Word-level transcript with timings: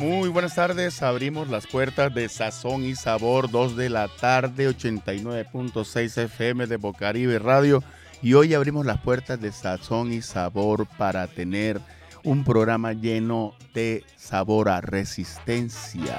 Muy 0.00 0.30
buenas 0.30 0.54
tardes, 0.54 1.02
abrimos 1.02 1.50
las 1.50 1.66
puertas 1.66 2.14
de 2.14 2.26
Sazón 2.30 2.84
y 2.84 2.94
Sabor, 2.94 3.50
2 3.50 3.76
de 3.76 3.90
la 3.90 4.08
tarde, 4.08 4.66
89.6 4.66 6.22
FM 6.22 6.66
de 6.66 6.78
Bocaribe 6.78 7.38
Radio. 7.38 7.84
Y 8.22 8.32
hoy 8.32 8.54
abrimos 8.54 8.86
las 8.86 8.98
puertas 9.02 9.38
de 9.42 9.52
Sazón 9.52 10.10
y 10.10 10.22
Sabor 10.22 10.86
para 10.96 11.26
tener 11.26 11.82
un 12.24 12.44
programa 12.44 12.94
lleno 12.94 13.52
de 13.74 14.02
sabor 14.16 14.70
a 14.70 14.80
resistencia. 14.80 16.18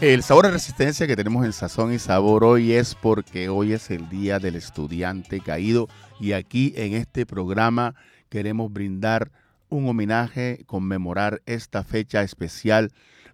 El 0.00 0.22
sabor 0.22 0.46
a 0.46 0.52
resistencia 0.52 1.08
que 1.08 1.16
tenemos 1.16 1.44
en 1.44 1.52
Sazón 1.52 1.92
y 1.92 1.98
Sabor 1.98 2.44
hoy 2.44 2.72
es 2.72 2.94
porque 2.94 3.48
hoy 3.48 3.72
es 3.72 3.90
el 3.90 4.08
Día 4.08 4.38
del 4.38 4.54
Estudiante 4.54 5.40
Caído 5.40 5.88
y 6.20 6.34
aquí 6.34 6.72
en 6.76 6.94
este 6.94 7.26
programa 7.26 7.96
queremos 8.28 8.72
brindar 8.72 9.32
un 9.68 9.88
homenaje, 9.88 10.62
conmemorar 10.66 11.42
esta 11.46 11.82
fecha 11.82 12.22
especial 12.22 12.92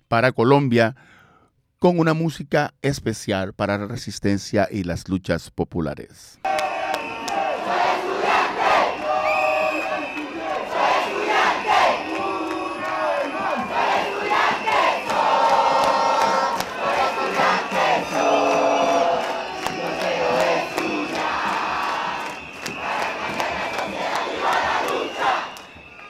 para 0.09 0.33
Colombia 0.33 0.97
con 1.79 1.99
una 1.99 2.15
música 2.15 2.73
especial 2.81 3.53
para 3.53 3.77
la 3.77 3.87
resistencia 3.87 4.67
y 4.71 4.85
las 4.85 5.07
luchas 5.07 5.51
populares. 5.51 6.41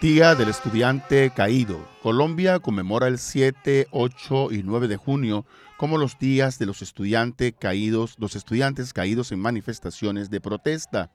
Día 0.04 0.34
del 0.34 0.50
Estudiante 0.50 1.32
Caído. 1.34 1.88
Colombia 2.02 2.58
conmemora 2.58 3.08
el 3.08 3.18
7, 3.18 3.88
8 3.90 4.52
y 4.52 4.62
9 4.62 4.86
de 4.86 4.98
junio 4.98 5.46
como 5.78 5.96
los 5.96 6.18
días 6.18 6.58
de 6.58 6.66
los 6.66 6.82
estudiantes 6.82 7.54
caídos, 7.58 8.16
los 8.18 8.36
estudiantes 8.36 8.92
caídos 8.92 9.32
en 9.32 9.40
manifestaciones 9.40 10.28
de 10.28 10.42
protesta. 10.42 11.10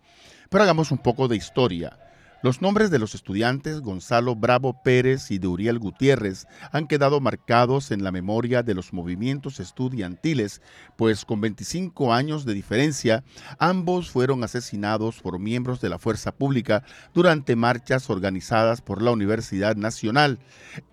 Pero 0.50 0.64
hagamos 0.64 0.90
un 0.90 0.98
poco 0.98 1.28
de 1.28 1.36
historia. 1.36 2.00
Los 2.42 2.62
nombres 2.62 2.90
de 2.90 3.00
los 3.00 3.16
estudiantes 3.16 3.82
Gonzalo 3.82 4.34
Bravo 4.34 4.82
Pérez 4.82 5.30
y 5.30 5.40
de 5.40 5.48
Uriel 5.48 5.78
Gutiérrez 5.78 6.48
han 6.72 6.88
quedado 6.88 7.20
marcados 7.20 7.92
en 7.92 8.02
la 8.02 8.14
memoria 8.14 8.64
de 8.64 8.74
los 8.74 8.94
movimientos 8.94 9.60
estudiantiles, 9.60 10.62
pues 10.96 11.26
con 11.26 11.42
25 11.42 12.14
años 12.14 12.46
de 12.46 12.54
diferencia, 12.54 13.26
ambos 13.58 14.10
fueron 14.10 14.42
asesinados 14.46 15.20
por 15.20 15.38
miembros 15.38 15.82
de 15.82 15.90
la 15.90 16.00
fuerza 16.00 16.32
pública 16.32 16.86
durante 17.14 17.58
marchas 17.58 18.10
organizadas 18.10 18.80
por 18.80 19.02
la 19.02 19.12
Universidad 19.12 19.76
Nacional. 19.76 20.40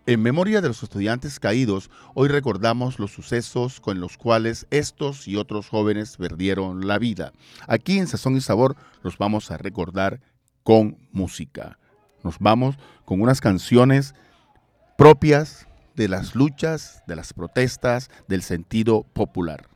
En 0.07 0.23
memoria 0.23 0.61
de 0.61 0.67
los 0.67 0.83
estudiantes 0.83 1.39
caídos, 1.39 1.91
hoy 2.15 2.27
recordamos 2.27 2.99
los 2.99 3.13
sucesos 3.13 3.81
con 3.81 4.01
los 4.01 4.17
cuales 4.17 4.67
estos 4.71 5.29
y 5.29 5.37
otros 5.37 5.69
jóvenes 5.69 6.17
perdieron 6.17 6.89
la 6.89 6.99
vida. 6.99 7.33
Aquí 7.69 8.01
en 8.01 8.09
Sazón 8.09 8.37
y 8.37 8.41
Sabor 8.41 8.75
los 9.05 9.17
vamos 9.17 9.53
a 9.53 9.59
recordar 9.59 10.21
con 10.67 10.99
música. 11.13 11.79
Nos 12.25 12.41
vamos 12.41 12.77
con 13.05 13.23
unas 13.23 13.41
canciones 13.41 14.17
propias 14.99 15.69
de 15.95 16.09
las 16.09 16.35
luchas, 16.35 17.05
de 17.07 17.15
las 17.15 17.33
protestas, 17.33 18.11
del 18.27 18.43
sentido 18.43 19.05
popular. 19.05 19.69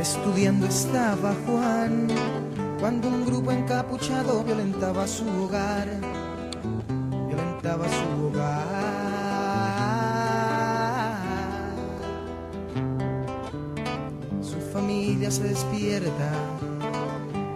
Estudiando 0.00 0.66
estaba 0.66 1.32
Juan, 1.46 2.08
cuando 2.80 3.08
un 3.08 3.24
grupo 3.24 3.52
encapuchado 3.52 4.42
violentaba 4.42 5.06
su 5.06 5.24
hogar, 5.42 5.86
violentaba 7.28 7.84
su 7.88 8.26
hogar. 8.26 8.66
Su 14.42 14.58
familia 14.72 15.30
se 15.30 15.44
despierta 15.44 16.32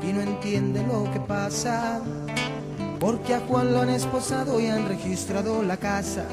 y 0.03 0.13
no 0.13 0.21
entiende 0.21 0.87
lo 0.87 1.11
que 1.13 1.19
pasa, 1.19 2.01
porque 3.01 3.35
a 3.35 3.41
Juan 3.41 3.73
lo 3.73 3.81
han 3.81 3.91
esposado 3.91 4.61
y 4.61 4.69
han 4.69 4.87
registrado 4.87 5.65
la 5.65 5.77
casa, 5.77 6.27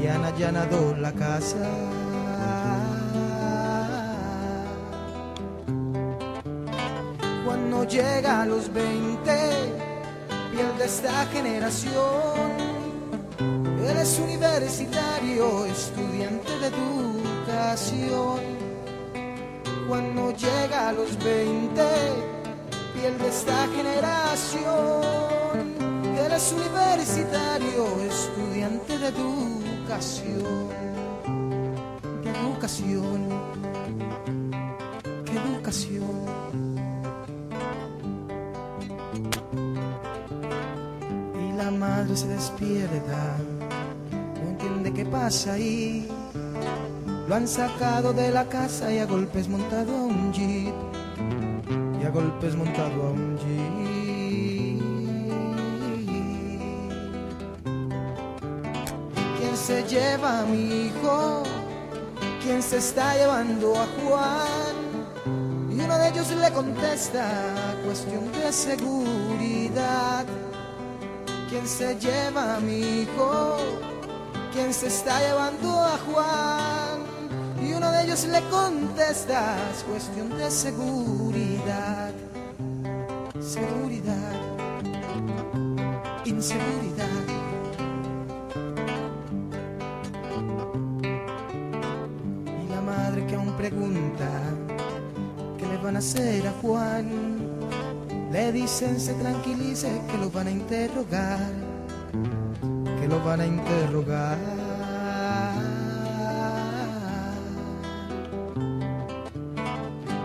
y 0.00 0.06
han 0.06 0.24
allanado 0.24 0.96
la 0.96 1.10
casa. 1.12 1.68
Llega 7.90 8.42
a 8.42 8.46
los 8.46 8.72
20, 8.72 9.30
pierde 10.50 10.84
esta 10.84 11.26
generación. 11.26 12.50
Eres 13.88 14.18
universitario, 14.18 15.66
estudiante 15.66 16.50
de 16.58 16.66
educación. 16.66 18.40
Cuando 19.88 20.32
llega 20.32 20.88
a 20.88 20.92
los 20.92 21.16
20, 21.22 21.82
pierde 22.94 23.28
esta 23.28 23.66
generación. 23.74 25.02
Eres 26.24 26.52
universitario, 26.52 27.86
estudiante 28.08 28.98
de 28.98 29.08
educación. 29.08 30.68
¿Qué 32.22 32.30
educación? 32.30 33.28
¿Qué 35.24 35.36
educación? 35.36 36.69
Se 42.16 42.26
despierta, 42.28 43.36
no 44.42 44.50
entiende 44.50 44.92
qué 44.92 45.04
pasa 45.04 45.54
ahí. 45.54 46.08
Lo 47.28 47.34
han 47.36 47.46
sacado 47.46 48.12
de 48.12 48.30
la 48.30 48.48
casa 48.48 48.92
y 48.92 48.98
a 48.98 49.06
golpes 49.06 49.48
montado 49.48 49.96
a 49.96 50.02
un 50.02 50.32
jeep. 50.32 50.74
Y 52.00 52.04
a 52.04 52.10
golpes 52.10 52.56
montado 52.56 53.02
a 53.02 53.10
un 53.10 53.38
jeep. 53.38 54.80
¿Quién 59.38 59.56
se 59.56 59.84
lleva 59.84 60.40
a 60.40 60.46
mi 60.46 60.86
hijo? 60.86 61.44
¿Quién 62.42 62.62
se 62.62 62.78
está 62.78 63.14
llevando 63.16 63.74
a 63.76 63.86
Juan? 64.02 65.70
Y 65.70 65.80
uno 65.80 65.98
de 65.98 66.08
ellos 66.08 66.30
le 66.32 66.50
contesta, 66.52 67.30
cuestión 67.84 68.32
de 68.32 68.52
seguridad. 68.52 70.26
¿Quién 71.50 71.66
se 71.66 71.98
lleva 71.98 72.54
a 72.54 72.60
mi 72.60 72.78
hijo? 72.78 73.56
¿Quién 74.52 74.72
se 74.72 74.86
está 74.86 75.18
llevando 75.18 75.80
a 75.80 75.98
Juan? 75.98 77.00
Y 77.60 77.72
uno 77.72 77.90
de 77.90 78.04
ellos 78.04 78.24
le 78.26 78.40
contesta, 78.50 79.56
es 79.72 79.82
cuestión 79.82 80.30
de 80.38 80.48
seguridad. 80.48 82.12
Seguridad, 83.40 84.32
inseguridad. 86.24 87.08
Y 92.62 92.68
la 92.68 92.80
madre 92.80 93.26
que 93.26 93.34
aún 93.34 93.56
pregunta, 93.56 94.30
¿qué 95.58 95.66
le 95.66 95.78
van 95.78 95.96
a 95.96 95.98
hacer 95.98 96.46
a 96.46 96.52
Juan? 96.62 97.49
Le 98.30 98.52
dicen 98.52 99.00
se 99.00 99.12
tranquilice 99.14 99.90
que 100.08 100.16
lo 100.16 100.30
van 100.30 100.46
a 100.46 100.50
interrogar, 100.52 101.50
que 103.00 103.08
lo 103.08 103.18
van 103.24 103.40
a 103.40 103.46
interrogar. 103.46 104.38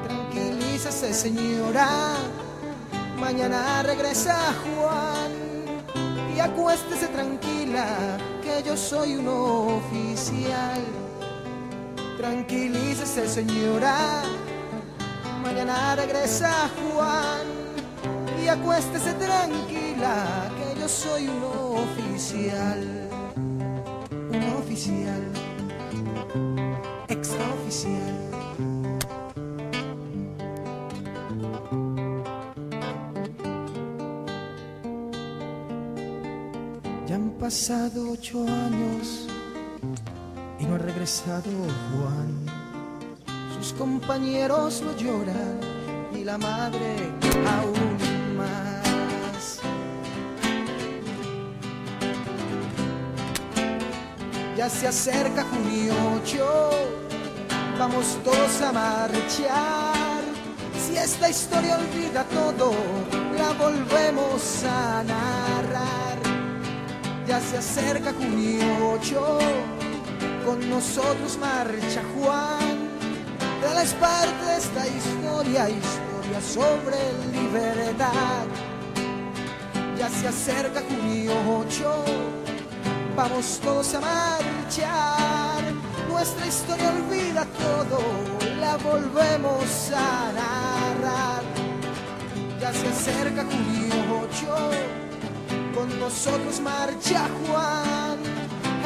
Tranquilízase 0.03 1.15
señora, 1.15 1.87
mañana 3.19 3.81
regresa 3.81 4.37
Juan 4.61 5.31
y 6.35 6.39
acuéstese 6.39 7.07
tranquila 7.07 7.87
que 8.43 8.61
yo 8.61 8.77
soy 8.77 9.15
un 9.15 9.27
oficial. 9.27 10.81
Tranquilícese 12.17 13.27
señora, 13.27 14.21
mañana 15.41 15.95
regresa 15.95 16.69
Juan 16.93 17.54
y 18.45 18.47
acuéstese 18.47 19.13
tranquila 19.13 20.51
que 20.55 20.79
yo 20.79 20.87
soy 20.87 21.27
un 21.27 21.43
oficial. 21.83 23.09
Un 24.29 24.43
oficial, 24.59 25.23
extraoficial. 27.07 28.15
Ya 37.07 37.15
han 37.15 37.29
pasado 37.39 38.11
ocho 38.11 38.43
años 38.43 39.27
y 40.59 40.65
no 40.65 40.75
ha 40.75 40.77
regresado 40.77 41.49
Juan. 41.89 42.45
Sus 43.57 43.73
compañeros 43.73 44.81
lo 44.81 44.95
lloran 44.97 45.59
y 46.13 46.23
la 46.23 46.37
madre 46.37 46.95
aún 47.59 48.14
Ya 54.65 54.71
se 54.71 54.87
acerca 54.87 55.43
junio 55.43 55.93
8, 56.23 56.69
vamos 57.77 58.17
todos 58.23 58.61
a 58.63 58.71
marchar. 58.71 60.23
Si 60.83 60.97
esta 60.97 61.29
historia 61.29 61.77
olvida 61.77 62.23
todo, 62.23 62.73
la 63.37 63.51
volvemos 63.63 64.63
a 64.63 65.03
narrar. 65.03 66.17
Ya 67.27 67.39
se 67.41 67.57
acerca 67.57 68.11
junio 68.13 68.65
8, 68.99 69.37
con 70.43 70.67
nosotros 70.67 71.37
marcha 71.37 72.01
Juan. 72.15 72.89
Él 73.71 73.77
es 73.83 73.93
parte 73.93 74.45
de 74.45 74.57
esta 74.57 74.87
historia, 74.87 75.69
historia 75.69 76.41
sobre 76.41 76.97
libertad. 77.31 78.47
Ya 79.95 80.09
se 80.09 80.27
acerca 80.27 80.81
junio 80.89 81.33
8, 81.67 82.05
vamos 83.15 83.59
todos 83.63 83.93
a 83.93 83.99
marchar. 83.99 84.44
Nuestra 86.09 86.47
historia 86.47 86.89
olvida 86.89 87.45
todo, 87.59 87.99
la 88.59 88.77
volvemos 88.77 89.91
a 89.95 90.31
narrar. 90.33 91.43
Ya 92.59 92.73
se 92.73 92.87
acerca 92.87 93.45
junio 93.45 93.93
8 94.23 94.71
con 95.75 95.99
nosotros 95.99 96.59
marcha 96.61 97.27
Juan. 97.45 98.17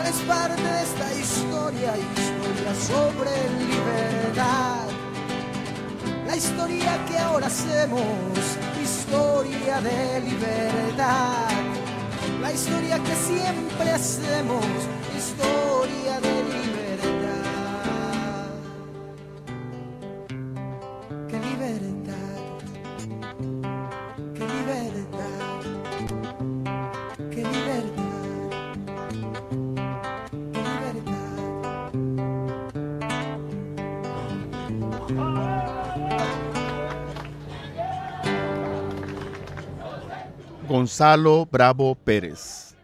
Es 0.05 0.17
parte 0.27 0.61
de 0.61 0.83
esta 0.83 1.13
historia, 1.13 1.93
historia 1.97 2.75
sobre 2.75 3.31
libertad. 3.57 4.87
La 6.27 6.35
historia 6.35 7.05
que 7.07 7.17
ahora 7.19 7.47
hacemos, 7.47 8.01
historia 8.83 9.79
de 9.79 10.19
libertad. 10.19 11.47
La 12.41 12.51
historia 12.51 12.99
que 12.99 13.15
siempre 13.15 13.91
hacemos, 13.91 14.65
historia 15.17 15.68
Gonzalo 40.89 41.45
Bravo 41.45 41.93
Pérez. 41.93 42.75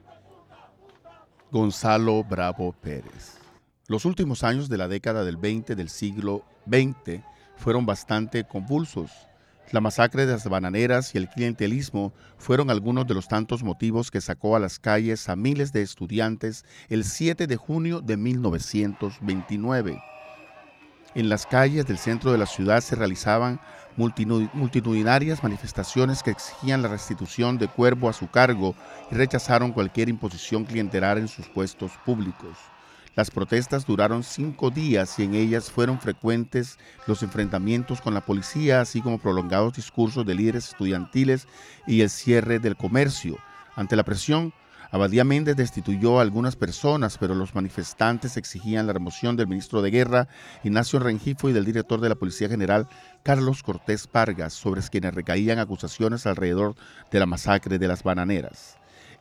Gonzalo 1.52 2.24
Bravo 2.24 2.72
Pérez. 2.72 3.40
Los 3.88 4.06
últimos 4.06 4.44
años 4.44 4.70
de 4.70 4.78
la 4.78 4.88
década 4.88 5.24
del 5.24 5.38
20 5.38 5.76
del 5.76 5.90
siglo 5.90 6.46
XX 6.68 7.24
fueron 7.58 7.88
bastante 7.88 8.44
convulsos. 8.44 9.10
La 9.72 9.82
masacre 9.82 10.28
de 10.28 10.34
las 10.34 10.48
bananeras 10.48 11.16
y 11.16 11.18
el 11.18 11.28
clientelismo 11.30 12.14
fueron 12.38 12.70
algunos 12.70 13.08
de 13.08 13.16
los 13.16 13.28
tantos 13.28 13.64
motivos 13.64 14.12
que 14.12 14.22
sacó 14.22 14.56
a 14.56 14.60
las 14.60 14.78
calles 14.78 15.28
a 15.28 15.36
miles 15.36 15.74
de 15.74 15.82
estudiantes 15.82 16.64
el 16.90 17.06
7 17.06 17.48
de 17.48 17.56
junio 17.56 18.02
de 18.02 18.18
1929. 18.18 20.00
En 21.16 21.30
las 21.30 21.48
calles 21.48 21.88
del 21.88 21.98
centro 21.98 22.32
de 22.32 22.38
la 22.38 22.46
ciudad 22.46 22.82
se 22.82 22.96
realizaban 22.96 23.60
multitudinarias 23.98 25.44
manifestaciones 25.44 26.24
que 26.24 26.32
exigían 26.32 26.82
la 26.82 26.88
restitución 26.88 27.58
de 27.58 27.68
Cuervo 27.68 28.10
a 28.10 28.14
su 28.14 28.30
cargo 28.30 28.76
y 29.12 29.16
rechazaron 29.16 29.72
cualquier 29.72 30.10
imposición 30.10 30.66
clientelar 30.66 31.18
en 31.18 31.28
sus 31.28 31.48
puestos 31.48 31.92
públicos. 32.06 32.58
Las 33.16 33.32
protestas 33.32 33.86
duraron 33.86 34.24
cinco 34.24 34.72
días 34.72 35.18
y 35.20 35.24
en 35.24 35.36
ellas 35.36 35.72
fueron 35.72 36.02
frecuentes 36.02 36.78
los 37.08 37.24
enfrentamientos 37.24 38.02
con 38.02 38.14
la 38.14 38.26
policía, 38.26 38.82
así 38.82 39.02
como 39.02 39.20
prolongados 39.20 39.74
discursos 39.74 40.26
de 40.26 40.36
líderes 40.36 40.70
estudiantiles 40.70 41.48
y 41.88 42.02
el 42.02 42.10
cierre 42.10 42.60
del 42.60 42.76
comercio. 42.76 43.38
Ante 43.78 43.96
la 43.96 44.04
presión, 44.04 44.54
Abadía 44.96 45.26
Méndez 45.26 45.58
destituyó 45.58 46.20
a 46.20 46.22
algunas 46.22 46.56
personas, 46.56 47.18
pero 47.18 47.36
los 47.36 47.54
manifestantes 47.54 48.38
exigían 48.38 48.88
la 48.88 48.94
remoción 48.94 49.36
del 49.36 49.50
ministro 49.50 49.82
de 49.82 49.92
Guerra, 49.92 50.30
Ignacio 50.64 51.00
Rengifo, 51.00 51.50
y 51.50 51.52
del 51.52 51.66
director 51.66 52.00
de 52.00 52.08
la 52.08 52.16
Policía 52.16 52.48
General, 52.48 52.88
Carlos 53.22 53.62
Cortés 53.62 54.08
Pargas, 54.08 54.54
sobre 54.54 54.82
quienes 54.84 55.14
recaían 55.14 55.60
acusaciones 55.60 56.26
alrededor 56.26 56.76
de 57.12 57.20
la 57.20 57.26
masacre 57.26 57.78
de 57.78 57.90
las 57.90 58.04
bananeras. 58.04 58.78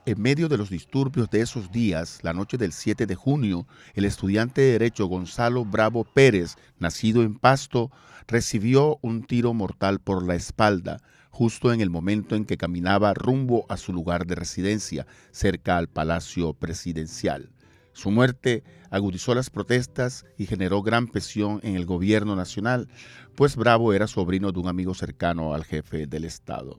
En 0.06 0.22
medio 0.22 0.48
de 0.48 0.58
los 0.58 0.70
disturbios 0.70 1.28
de 1.28 1.40
esos 1.40 1.72
días, 1.72 2.20
la 2.22 2.34
noche 2.34 2.56
del 2.56 2.72
7 2.72 3.06
de 3.06 3.16
junio, 3.16 3.66
el 3.94 4.04
estudiante 4.04 4.60
de 4.60 4.72
Derecho 4.72 5.06
Gonzalo 5.06 5.64
Bravo 5.64 6.04
Pérez, 6.04 6.54
nacido 6.78 7.24
en 7.24 7.34
Pasto, 7.34 7.90
recibió 8.28 9.00
un 9.02 9.24
tiro 9.24 9.52
mortal 9.54 9.98
por 9.98 10.24
la 10.24 10.36
espalda, 10.36 11.00
justo 11.34 11.72
en 11.72 11.80
el 11.80 11.90
momento 11.90 12.36
en 12.36 12.44
que 12.44 12.56
caminaba 12.56 13.12
rumbo 13.12 13.66
a 13.68 13.76
su 13.76 13.92
lugar 13.92 14.24
de 14.24 14.36
residencia, 14.36 15.04
cerca 15.32 15.76
al 15.76 15.88
Palacio 15.88 16.54
Presidencial. 16.54 17.50
Su 17.92 18.12
muerte 18.12 18.62
agudizó 18.88 19.34
las 19.34 19.50
protestas 19.50 20.26
y 20.38 20.46
generó 20.46 20.80
gran 20.82 21.08
presión 21.08 21.58
en 21.64 21.74
el 21.74 21.86
gobierno 21.86 22.36
nacional, 22.36 22.86
pues 23.34 23.56
Bravo 23.56 23.92
era 23.92 24.06
sobrino 24.06 24.52
de 24.52 24.60
un 24.60 24.68
amigo 24.68 24.94
cercano 24.94 25.54
al 25.54 25.64
jefe 25.64 26.06
del 26.06 26.24
Estado. 26.24 26.78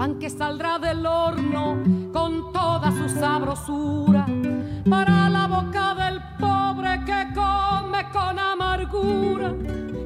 del 0.00 0.30
saldrá 0.30 0.78
del 0.78 1.04
horno 1.04 1.76
con 2.10 2.54
toda 2.54 2.90
su 2.90 3.06
sabrosura 3.06 4.24
para 4.88 5.28
la 5.28 5.46
boca 5.46 5.94
del 5.94 6.22
pobre 6.38 7.04
que 7.04 7.26
come 7.34 8.08
con 8.10 8.38
amargura. 8.38 9.54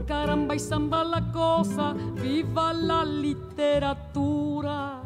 Caramba 0.04 0.56
y 0.56 0.58
samba 0.58 1.04
la 1.04 1.30
cosa, 1.30 1.94
viva 2.20 2.72
la 2.72 3.04
literatura. 3.04 5.03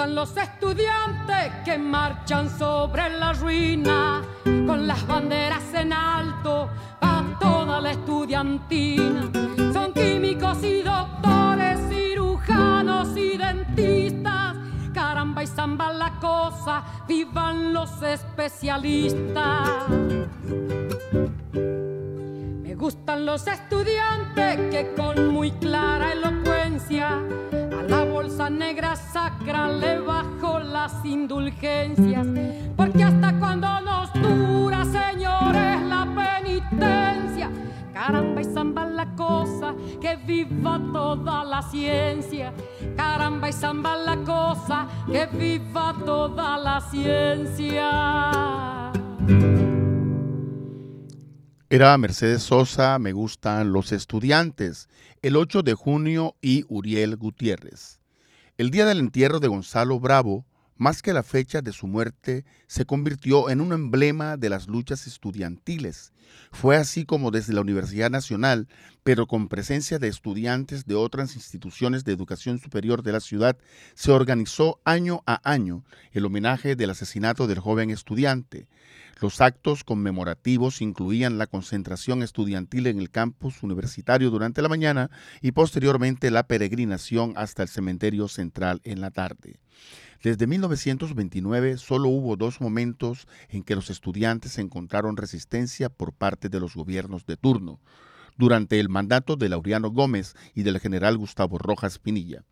Gustan 0.00 0.14
los 0.14 0.34
estudiantes 0.34 1.52
que 1.62 1.76
marchan 1.76 2.48
sobre 2.48 3.10
la 3.18 3.34
ruina 3.34 4.22
con 4.44 4.86
las 4.86 5.06
banderas 5.06 5.74
en 5.74 5.92
alto 5.92 6.70
a 7.02 7.22
toda 7.38 7.82
la 7.82 7.90
estudiantina. 7.90 9.30
Son 9.74 9.92
químicos 9.92 10.64
y 10.64 10.80
doctores, 10.80 11.78
cirujanos 11.90 13.14
y 13.14 13.36
dentistas. 13.36 14.56
Caramba 14.94 15.42
y 15.42 15.46
zamba 15.46 15.92
la 15.92 16.18
cosa, 16.18 16.82
vivan 17.06 17.74
los 17.74 18.02
especialistas. 18.02 19.68
Me 21.52 22.74
gustan 22.74 23.26
los 23.26 23.46
estudiantes 23.46 24.56
que 24.70 24.94
con 24.96 25.28
muy 25.28 25.50
clara 25.50 26.12
elocuencia 26.12 26.39
a 26.98 27.20
la 27.88 28.04
bolsa 28.04 28.50
negra 28.50 28.96
sacra 28.96 29.68
le 29.68 30.00
bajo 30.00 30.58
las 30.58 31.04
indulgencias. 31.04 32.26
Porque 32.76 33.04
hasta 33.04 33.38
cuando 33.38 33.68
nos 33.82 34.12
dura, 34.14 34.84
señores, 34.84 35.82
la 35.82 36.06
penitencia. 36.14 37.50
Caramba 37.92 38.40
y 38.40 38.44
zamba 38.44 38.86
la 38.86 39.06
cosa, 39.14 39.74
que 40.00 40.16
viva 40.16 40.80
toda 40.92 41.44
la 41.44 41.62
ciencia. 41.62 42.52
Caramba 42.96 43.48
y 43.48 43.52
zamba 43.52 43.96
la 43.96 44.16
cosa, 44.16 44.88
que 45.06 45.26
viva 45.26 45.94
toda 46.04 46.58
la 46.58 46.80
ciencia. 46.90 47.90
Era 51.72 51.96
Mercedes 51.98 52.42
Sosa, 52.42 52.98
Me 52.98 53.12
gustan 53.12 53.72
los 53.72 53.92
estudiantes, 53.92 54.88
el 55.22 55.36
8 55.36 55.62
de 55.62 55.74
junio 55.74 56.34
y 56.40 56.64
Uriel 56.68 57.16
Gutiérrez. 57.16 58.00
El 58.56 58.70
día 58.70 58.86
del 58.86 59.00
entierro 59.00 59.38
de 59.38 59.48
Gonzalo 59.48 60.00
Bravo, 60.00 60.46
más 60.80 61.02
que 61.02 61.12
la 61.12 61.22
fecha 61.22 61.60
de 61.60 61.72
su 61.72 61.86
muerte, 61.86 62.46
se 62.66 62.86
convirtió 62.86 63.50
en 63.50 63.60
un 63.60 63.74
emblema 63.74 64.38
de 64.38 64.48
las 64.48 64.66
luchas 64.66 65.06
estudiantiles. 65.06 66.14
Fue 66.52 66.78
así 66.78 67.04
como 67.04 67.30
desde 67.30 67.52
la 67.52 67.60
Universidad 67.60 68.10
Nacional, 68.10 68.66
pero 69.02 69.26
con 69.26 69.48
presencia 69.48 69.98
de 69.98 70.08
estudiantes 70.08 70.86
de 70.86 70.94
otras 70.94 71.36
instituciones 71.36 72.04
de 72.04 72.12
educación 72.12 72.58
superior 72.58 73.02
de 73.02 73.12
la 73.12 73.20
ciudad, 73.20 73.58
se 73.94 74.10
organizó 74.10 74.80
año 74.86 75.22
a 75.26 75.42
año 75.44 75.84
el 76.12 76.24
homenaje 76.24 76.76
del 76.76 76.88
asesinato 76.88 77.46
del 77.46 77.58
joven 77.58 77.90
estudiante. 77.90 78.66
Los 79.20 79.42
actos 79.42 79.84
conmemorativos 79.84 80.80
incluían 80.80 81.36
la 81.36 81.46
concentración 81.46 82.22
estudiantil 82.22 82.86
en 82.86 83.00
el 83.00 83.10
campus 83.10 83.62
universitario 83.62 84.30
durante 84.30 84.62
la 84.62 84.70
mañana 84.70 85.10
y 85.42 85.52
posteriormente 85.52 86.30
la 86.30 86.44
peregrinación 86.44 87.34
hasta 87.36 87.62
el 87.62 87.68
cementerio 87.68 88.28
central 88.28 88.80
en 88.82 89.02
la 89.02 89.10
tarde. 89.10 89.60
Desde 90.22 90.46
1929 90.46 91.78
solo 91.78 92.10
hubo 92.10 92.36
dos 92.36 92.60
momentos 92.60 93.26
en 93.48 93.62
que 93.62 93.74
los 93.74 93.88
estudiantes 93.88 94.58
encontraron 94.58 95.16
resistencia 95.16 95.88
por 95.88 96.12
parte 96.12 96.50
de 96.50 96.60
los 96.60 96.74
gobiernos 96.74 97.24
de 97.24 97.38
turno, 97.38 97.80
durante 98.36 98.80
el 98.80 98.90
mandato 98.90 99.36
de 99.36 99.48
Laureano 99.48 99.90
Gómez 99.90 100.34
y 100.54 100.62
del 100.62 100.78
general 100.78 101.16
Gustavo 101.16 101.56
Rojas 101.56 101.98
Pinilla. 101.98 102.44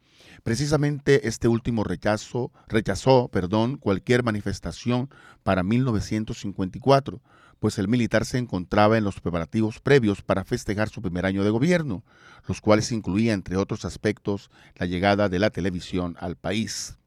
Precisamente 0.42 1.28
este 1.28 1.46
último 1.46 1.84
rechazo, 1.84 2.52
rechazó 2.68 3.28
perdón, 3.28 3.76
cualquier 3.76 4.22
manifestación 4.22 5.10
para 5.42 5.62
1954, 5.62 7.20
pues 7.58 7.78
el 7.78 7.88
militar 7.88 8.25
se 8.25 8.38
encontraba 8.38 8.96
en 8.96 9.04
los 9.04 9.20
preparativos 9.20 9.80
previos 9.80 10.22
para 10.22 10.44
festejar 10.44 10.88
su 10.88 11.02
primer 11.02 11.26
año 11.26 11.44
de 11.44 11.50
gobierno, 11.50 12.02
los 12.46 12.62
cuales 12.62 12.92
incluía, 12.92 13.34
entre 13.34 13.56
otros 13.56 13.84
aspectos, 13.84 14.50
la 14.76 14.87
llegada 14.87 15.28
de 15.28 15.38
la 15.38 15.50
televisión 15.50 16.16
al 16.18 16.37
país. 16.37 16.98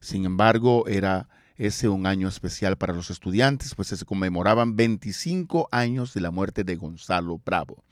Sin 0.00 0.24
embargo, 0.24 0.86
era 0.86 1.28
ese 1.56 1.88
un 1.88 2.06
año 2.06 2.28
especial 2.28 2.76
para 2.76 2.94
los 2.94 3.10
estudiantes, 3.10 3.74
pues 3.74 3.88
se 3.88 4.04
conmemoraban 4.04 4.76
25 4.76 5.68
años 5.72 6.14
de 6.14 6.20
la 6.20 6.30
muerte 6.30 6.62
de 6.62 6.76
Gonzalo 6.76 7.40
Bravo. 7.44 7.82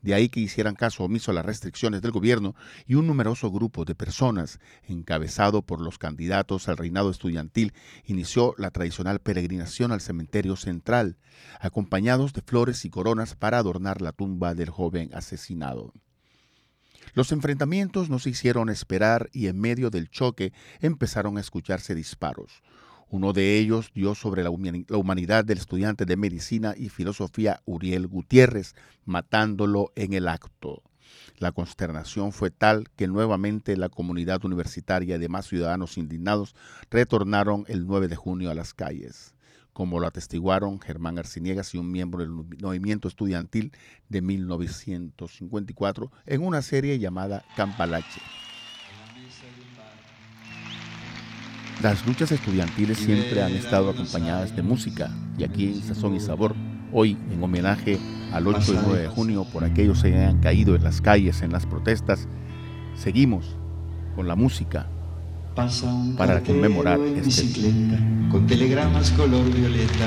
De 0.00 0.14
ahí 0.14 0.28
que 0.28 0.38
hicieran 0.38 0.76
caso 0.76 1.02
omiso 1.02 1.32
a 1.32 1.34
las 1.34 1.44
restricciones 1.44 2.00
del 2.00 2.12
gobierno 2.12 2.54
y 2.86 2.94
un 2.94 3.08
numeroso 3.08 3.50
grupo 3.50 3.84
de 3.84 3.96
personas, 3.96 4.60
encabezado 4.86 5.62
por 5.62 5.80
los 5.80 5.98
candidatos 5.98 6.68
al 6.68 6.76
reinado 6.76 7.10
estudiantil, 7.10 7.72
inició 8.04 8.54
la 8.56 8.70
tradicional 8.70 9.18
peregrinación 9.18 9.90
al 9.90 10.00
cementerio 10.00 10.54
central, 10.54 11.16
acompañados 11.60 12.32
de 12.32 12.42
flores 12.42 12.84
y 12.84 12.90
coronas 12.90 13.34
para 13.34 13.58
adornar 13.58 14.00
la 14.00 14.12
tumba 14.12 14.54
del 14.54 14.70
joven 14.70 15.10
asesinado. 15.12 15.92
Los 17.16 17.32
enfrentamientos 17.32 18.10
no 18.10 18.18
se 18.18 18.28
hicieron 18.28 18.68
esperar 18.68 19.30
y 19.32 19.46
en 19.46 19.58
medio 19.58 19.88
del 19.88 20.10
choque 20.10 20.52
empezaron 20.80 21.38
a 21.38 21.40
escucharse 21.40 21.94
disparos. 21.94 22.62
Uno 23.08 23.32
de 23.32 23.56
ellos 23.56 23.90
dio 23.94 24.14
sobre 24.14 24.44
la 24.44 24.50
humanidad 24.50 25.42
del 25.42 25.56
estudiante 25.56 26.04
de 26.04 26.18
medicina 26.18 26.74
y 26.76 26.90
filosofía 26.90 27.62
Uriel 27.64 28.06
Gutiérrez, 28.06 28.74
matándolo 29.06 29.92
en 29.96 30.12
el 30.12 30.28
acto. 30.28 30.82
La 31.38 31.52
consternación 31.52 32.32
fue 32.32 32.50
tal 32.50 32.90
que 32.96 33.08
nuevamente 33.08 33.78
la 33.78 33.88
comunidad 33.88 34.44
universitaria 34.44 35.16
y 35.16 35.18
demás 35.18 35.46
ciudadanos 35.46 35.96
indignados 35.96 36.54
retornaron 36.90 37.64
el 37.68 37.86
9 37.86 38.08
de 38.08 38.16
junio 38.16 38.50
a 38.50 38.54
las 38.54 38.74
calles, 38.74 39.35
como 39.76 40.00
lo 40.00 40.06
atestiguaron 40.06 40.80
Germán 40.80 41.18
Arciniegas 41.18 41.74
y 41.74 41.76
un 41.76 41.92
miembro 41.92 42.20
del 42.20 42.30
movimiento 42.30 43.08
estudiantil 43.08 43.72
de 44.08 44.22
1954 44.22 46.10
en 46.24 46.42
una 46.42 46.62
serie 46.62 46.98
llamada 46.98 47.44
Campalache. 47.58 48.22
Las 51.82 52.06
luchas 52.06 52.32
estudiantiles 52.32 52.96
siempre 52.96 53.42
han 53.42 53.52
estado 53.52 53.90
acompañadas 53.90 54.56
de 54.56 54.62
música 54.62 55.14
y 55.36 55.44
aquí 55.44 55.66
en 55.66 55.82
Sazón 55.82 56.14
y 56.14 56.20
Sabor, 56.20 56.54
hoy 56.90 57.18
en 57.30 57.44
homenaje 57.44 57.98
al 58.32 58.46
8 58.46 58.72
y 58.72 58.78
9 58.82 59.02
de 59.02 59.08
junio 59.08 59.44
por 59.52 59.62
aquellos 59.62 60.02
que 60.02 60.14
hayan 60.14 60.40
caído 60.40 60.74
en 60.74 60.84
las 60.84 61.02
calles 61.02 61.42
en 61.42 61.52
las 61.52 61.66
protestas, 61.66 62.28
seguimos 62.94 63.58
con 64.14 64.26
la 64.26 64.36
música 64.36 64.88
para 65.56 66.42
conmemorar 66.42 67.00
en 67.00 67.16
este 67.16 67.42
bicicleta, 67.42 67.98
con 68.30 68.46
telegramas 68.46 69.10
color 69.12 69.50
violeta, 69.50 70.06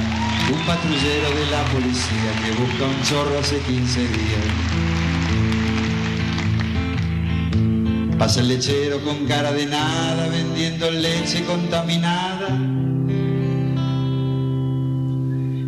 un 0.53 0.59
patrullero 0.67 1.29
de 1.33 1.45
la 1.49 1.63
policía 1.73 2.31
que 2.45 2.51
busca 2.51 2.85
un 2.85 3.01
chorro 3.03 3.39
hace 3.39 3.57
15 3.57 3.99
días. 3.99 4.45
Pasa 8.19 8.41
el 8.41 8.49
lechero 8.49 9.03
con 9.03 9.25
cara 9.25 9.51
de 9.51 9.65
nada, 9.65 10.27
vendiendo 10.27 10.91
leche 10.91 11.43
contaminada. 11.45 12.49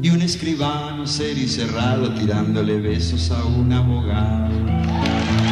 Y 0.04 0.10
un 0.12 0.22
escribano 0.22 1.08
serio 1.08 1.46
y 1.46 1.48
cerrado 1.48 2.14
tirándole 2.14 2.80
besos 2.80 3.32
a 3.32 3.44
un 3.46 3.74
abogado. 3.74 5.51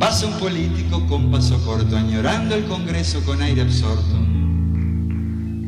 Pasa 0.00 0.26
un 0.26 0.32
político 0.40 1.06
con 1.06 1.30
paso 1.30 1.64
corto, 1.64 1.96
añorando 1.96 2.56
el 2.56 2.64
Congreso 2.64 3.24
con 3.24 3.40
aire 3.40 3.62
absorto. 3.62 4.18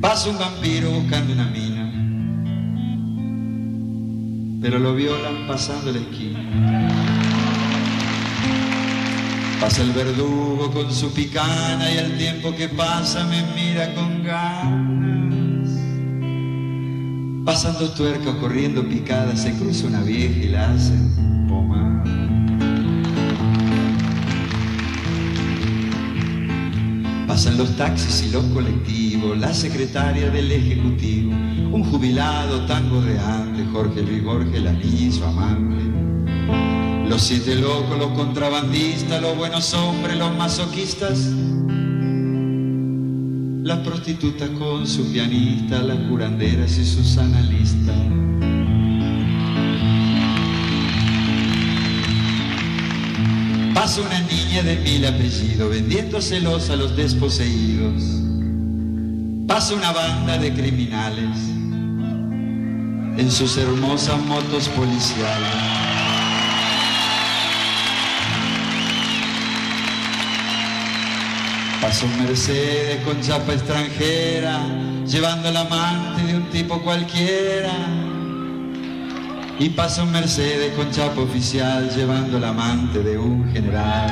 Pasa 0.01 0.31
un 0.31 0.39
vampiro 0.39 0.91
buscando 0.91 1.33
una 1.33 1.45
mina 1.45 1.73
pero 4.63 4.79
lo 4.79 4.95
violan 4.95 5.49
pasando 5.49 5.91
la 5.91 5.99
esquina. 5.99 6.39
Pasa 9.61 9.83
el 9.83 9.91
verdugo 9.91 10.71
con 10.71 10.93
su 10.93 11.13
picana 11.13 11.93
y 11.93 11.99
al 11.99 12.17
tiempo 12.17 12.55
que 12.55 12.69
pasa 12.69 13.25
me 13.25 13.43
mira 13.57 13.93
con 13.95 14.23
ganas. 14.23 15.69
Pasan 17.45 17.75
dos 17.81 17.95
tuercas 17.97 18.37
corriendo 18.37 18.89
picadas, 18.89 19.43
se 19.43 19.53
cruza 19.55 19.89
una 19.89 20.03
vieja 20.03 20.39
y 20.39 20.49
la 20.49 20.71
hace 20.71 20.95
pomar. 21.49 22.05
Pasan 27.43 27.59
los 27.59 27.77
taxis 27.77 28.29
y 28.29 28.31
los 28.31 28.45
colectivos, 28.55 29.37
la 29.37 29.53
secretaria 29.53 30.31
del 30.31 30.53
ejecutivo, 30.53 31.33
un 31.73 31.83
jubilado 31.83 32.65
tan 32.67 32.89
gorreante, 32.89 33.65
Jorge 33.73 34.01
Luis 34.01 34.23
Borges, 34.23 34.63
la 34.63 34.71
niña 34.71 35.09
y 35.09 35.11
su 35.11 35.25
amante. 35.25 37.09
Los 37.09 37.21
siete 37.21 37.57
locos, 37.57 37.99
los 37.99 38.13
contrabandistas, 38.13 39.21
los 39.21 39.37
buenos 39.37 39.75
hombres, 39.75 40.17
los 40.19 40.33
masoquistas. 40.37 41.19
la 43.65 43.83
prostituta 43.83 44.47
con 44.57 44.87
su 44.87 45.11
pianista, 45.11 45.83
las 45.83 45.99
curanderas 46.09 46.79
y 46.79 46.85
sus 46.85 47.19
analistas. 47.19 48.22
Pasa 53.83 54.01
una 54.01 54.21
niña 54.21 54.63
de 54.63 54.77
mil 54.77 55.05
apellidos 55.05 55.69
vendiéndoselos 55.69 56.71
a 56.71 56.77
los 56.77 56.97
desposeídos. 56.97 58.01
Pasa 59.49 59.75
una 59.75 59.91
banda 59.91 60.39
de 60.39 60.55
criminales 60.55 61.37
en 63.19 63.29
sus 63.29 63.57
hermosas 63.57 64.21
motos 64.21 64.69
policiales. 64.69 65.49
Pasa 71.81 72.07
un 72.07 72.25
Mercedes 72.25 73.05
con 73.05 73.21
chapa 73.21 73.53
extranjera, 73.53 74.61
llevando 75.09 75.49
el 75.49 75.57
amante 75.57 76.23
de 76.23 76.37
un 76.37 76.49
tipo 76.51 76.81
cualquiera. 76.83 78.02
Y 79.59 79.69
pasa 79.71 80.03
un 80.03 80.13
Mercedes 80.13 80.75
con 80.75 80.91
chapa 80.91 81.21
oficial, 81.21 81.89
llevando 81.91 82.39
el 82.39 82.45
amante 82.45 83.03
de 83.03 83.19
un 83.19 83.51
general. 83.53 84.11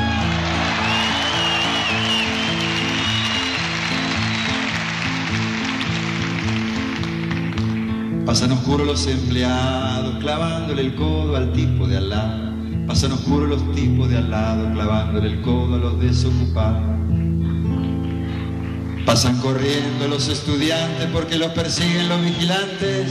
Pasan 8.31 8.53
oscuros 8.53 8.87
los 8.87 9.07
empleados, 9.09 10.19
clavándole 10.21 10.83
el 10.83 10.95
codo 10.95 11.35
al 11.37 11.53
tipo 11.53 11.89
de 11.89 11.97
al 11.97 12.11
lado. 12.11 12.53
Pasan 12.87 13.11
oscuros 13.11 13.49
los 13.49 13.75
tipos 13.75 14.09
de 14.09 14.19
al 14.19 14.31
lado, 14.31 14.73
clavándole 14.73 15.31
el 15.31 15.41
codo 15.41 15.75
a 15.75 15.79
los 15.79 15.99
desocupados. 15.99 16.81
Pasan 19.05 19.37
corriendo 19.41 20.07
los 20.09 20.29
estudiantes 20.29 21.09
porque 21.13 21.39
los 21.39 21.51
persiguen 21.53 22.09
los 22.09 22.23
vigilantes. 22.23 23.11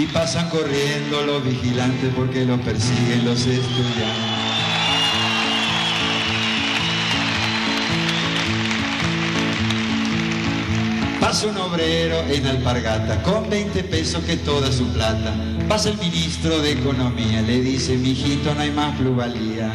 Y 0.00 0.06
pasan 0.06 0.48
corriendo 0.48 1.20
los 1.26 1.44
vigilantes 1.44 2.10
porque 2.16 2.46
los 2.46 2.58
persiguen 2.60 3.22
los 3.22 3.38
estudiantes. 3.40 4.40
Pasa 11.20 11.48
un 11.48 11.58
obrero 11.58 12.16
en 12.30 12.46
alpargata 12.46 13.22
con 13.22 13.50
20 13.50 13.84
pesos 13.84 14.24
que 14.24 14.38
toda 14.38 14.72
su 14.72 14.86
plata. 14.86 15.34
Pasa 15.68 15.90
el 15.90 15.98
ministro 15.98 16.58
de 16.60 16.72
Economía, 16.72 17.42
le 17.42 17.60
dice, 17.60 17.98
mijito, 17.98 18.54
no 18.54 18.62
hay 18.62 18.70
más 18.70 18.96
plusvalía. 18.96 19.70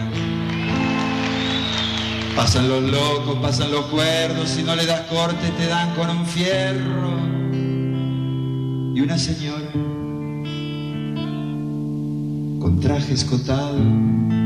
Pasan 2.36 2.68
los 2.68 2.82
locos, 2.82 3.38
pasan 3.44 3.72
los 3.72 3.86
cuerdos, 3.86 4.50
si 4.50 4.64
no 4.64 4.76
le 4.76 4.88
das 4.88 5.02
corte 5.02 5.52
te 5.56 5.68
dan 5.68 5.94
con 5.94 6.10
un 6.10 6.26
fierro. 6.26 7.14
Y 8.96 9.02
una 9.02 9.20
señora 9.20 9.95
con 12.66 12.80
traje 12.80 13.14
escotado, 13.14 13.78
un 13.78 14.40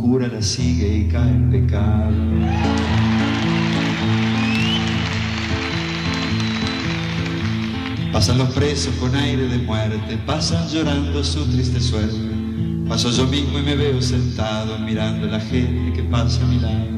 cura 0.00 0.26
la 0.28 0.40
sigue 0.40 1.00
y 1.00 1.08
cae 1.08 1.28
en 1.28 1.50
pecado. 1.50 2.14
Pasan 8.10 8.38
los 8.38 8.48
presos 8.54 8.94
con 8.94 9.14
aire 9.14 9.46
de 9.48 9.58
muerte, 9.58 10.16
pasan 10.24 10.66
llorando 10.70 11.22
su 11.22 11.44
triste 11.50 11.78
suerte. 11.78 12.16
Paso 12.88 13.10
yo 13.10 13.26
mismo 13.26 13.58
y 13.58 13.62
me 13.64 13.76
veo 13.76 14.00
sentado 14.00 14.78
mirando 14.78 15.26
a 15.26 15.32
la 15.32 15.40
gente 15.40 15.92
que 15.92 16.04
pasa 16.04 16.42
a 16.42 16.46
mi 16.46 16.58
lado. 16.58 16.88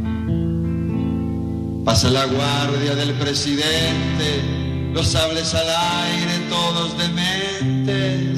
Pasa 1.84 2.10
la 2.10 2.26
guardia 2.26 2.94
del 2.94 3.12
presidente, 3.14 4.40
los 4.94 5.08
sables 5.08 5.52
al 5.52 5.66
aire, 5.68 6.38
todos 6.48 6.96
dementes. 6.96 8.35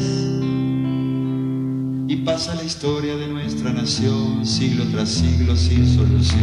Pasa 2.29 2.55
la 2.55 2.63
historia 2.63 3.17
de 3.17 3.27
nuestra 3.27 3.73
nación, 3.73 4.45
siglo 4.45 4.85
tras 4.93 5.09
siglo 5.09 5.57
sin 5.57 5.89
solución. 5.89 6.43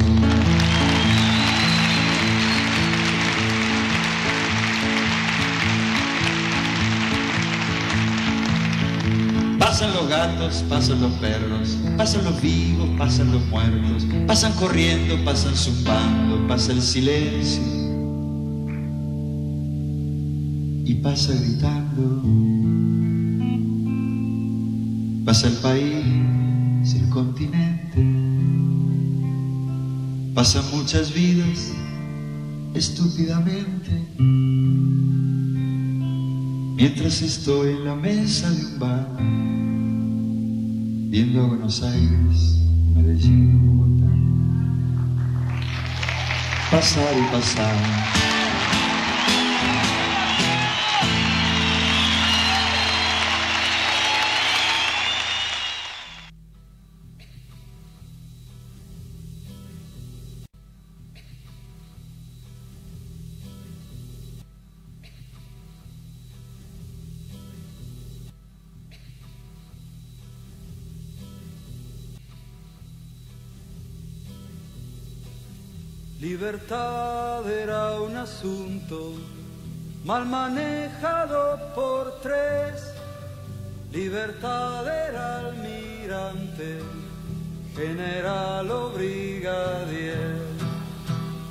Pasan 9.59 9.93
los 9.93 10.09
gatos, 10.09 10.65
pasan 10.67 11.01
los 11.01 11.11
perros, 11.13 11.77
pasan 11.95 12.25
los 12.25 12.41
vivos, 12.41 12.89
pasan 12.97 13.31
los 13.31 13.45
muertos, 13.45 14.07
pasan 14.25 14.53
corriendo, 14.53 15.23
pasan 15.23 15.55
zumbando, 15.55 16.47
pasa 16.47 16.71
el 16.71 16.81
silencio 16.81 17.61
y 20.83 20.95
pasa 20.95 21.31
gritando. 21.35 22.64
Pasa 25.25 25.47
el 25.47 25.55
país, 25.55 26.93
el 26.93 27.09
continente, 27.09 27.97
pasan 30.35 30.63
muchas 30.71 31.11
vidas 31.11 31.71
estúpidamente. 32.75 33.89
Mientras 36.75 37.23
estoy 37.23 37.71
en 37.71 37.85
la 37.85 37.95
mesa 37.95 38.51
de 38.51 38.65
un 38.65 38.79
bar, 38.79 39.17
viendo 41.09 41.41
a 41.41 41.47
Buenos 41.47 41.81
Aires, 41.81 42.61
Medellín 42.93 43.77
Bogotá, 43.77 44.11
pasar 46.69 47.17
y 47.17 47.31
pasar. 47.31 48.14
Asunto 78.45 79.13
mal 80.03 80.25
manejado 80.25 81.57
por 81.73 82.19
tres. 82.21 82.93
Libertad 83.91 84.85
era 84.87 85.39
almirante, 85.39 86.79
general 87.75 88.69
o 88.69 88.89
brigadier. 88.91 90.45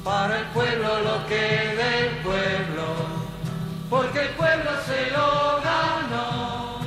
Para 0.05 0.39
el 0.41 0.47
pueblo 0.49 0.89
lo 1.09 1.27
que 1.27 1.47
del 1.83 2.11
pueblo, 2.23 2.87
porque 3.91 4.21
el 4.21 4.29
pueblo 4.41 4.71
se 4.87 5.11
lo 5.11 5.29
ganó. 5.71 6.79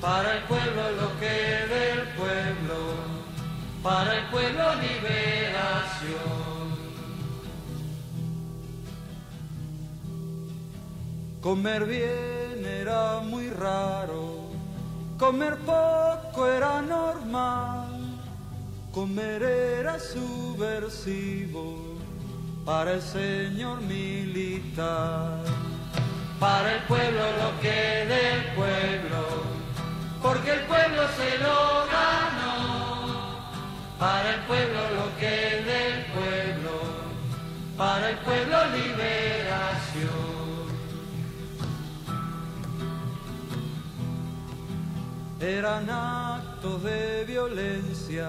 Para 0.00 0.36
el 0.36 0.42
pueblo 0.44 0.82
lo 1.00 1.08
que 1.20 1.36
del 1.74 2.00
pueblo, 2.20 2.78
para 3.82 4.16
el 4.16 4.24
pueblo 4.30 4.64
liberación. 4.76 6.39
Comer 11.42 11.86
bien 11.86 12.66
era 12.66 13.20
muy 13.20 13.48
raro, 13.48 14.50
comer 15.18 15.56
poco 15.60 16.46
era 16.46 16.82
normal, 16.82 17.88
comer 18.92 19.42
era 19.42 19.98
subversivo 19.98 21.96
para 22.66 22.92
el 22.92 23.00
señor 23.00 23.80
militar. 23.80 25.40
Para 26.38 26.74
el 26.74 26.82
pueblo 26.82 27.22
lo 27.22 27.58
que 27.62 28.04
del 28.04 28.44
pueblo, 28.54 29.24
porque 30.22 30.52
el 30.52 30.60
pueblo 30.66 31.02
se 31.16 31.38
lo 31.38 31.86
ganó. 31.90 33.40
Para 33.98 34.34
el 34.34 34.40
pueblo 34.42 34.80
lo 34.94 35.18
que 35.18 35.64
del 35.64 36.04
pueblo, 36.12 36.82
para 37.78 38.10
el 38.10 38.18
pueblo 38.18 38.58
liberación. 38.76 40.49
Eran 45.40 45.88
actos 45.88 46.82
de 46.82 47.24
violencia, 47.24 48.28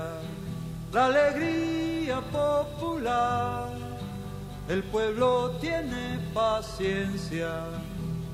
la 0.93 1.07
alegría 1.07 2.21
popular. 2.31 3.69
El 4.69 4.83
pueblo 4.83 5.51
tiene 5.59 6.19
paciencia, 6.33 7.63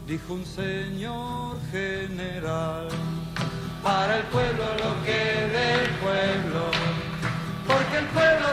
dijo 0.06 0.36
un 0.36 0.46
señor 0.46 1.58
general. 1.72 2.88
Para 3.82 4.18
el 4.18 4.24
pueblo 4.26 4.64
lo 4.84 5.06
que 5.06 5.48
del 5.58 5.90
pueblo, 6.02 6.72
porque 7.66 7.98
el 7.98 8.06
pueblo 8.08 8.48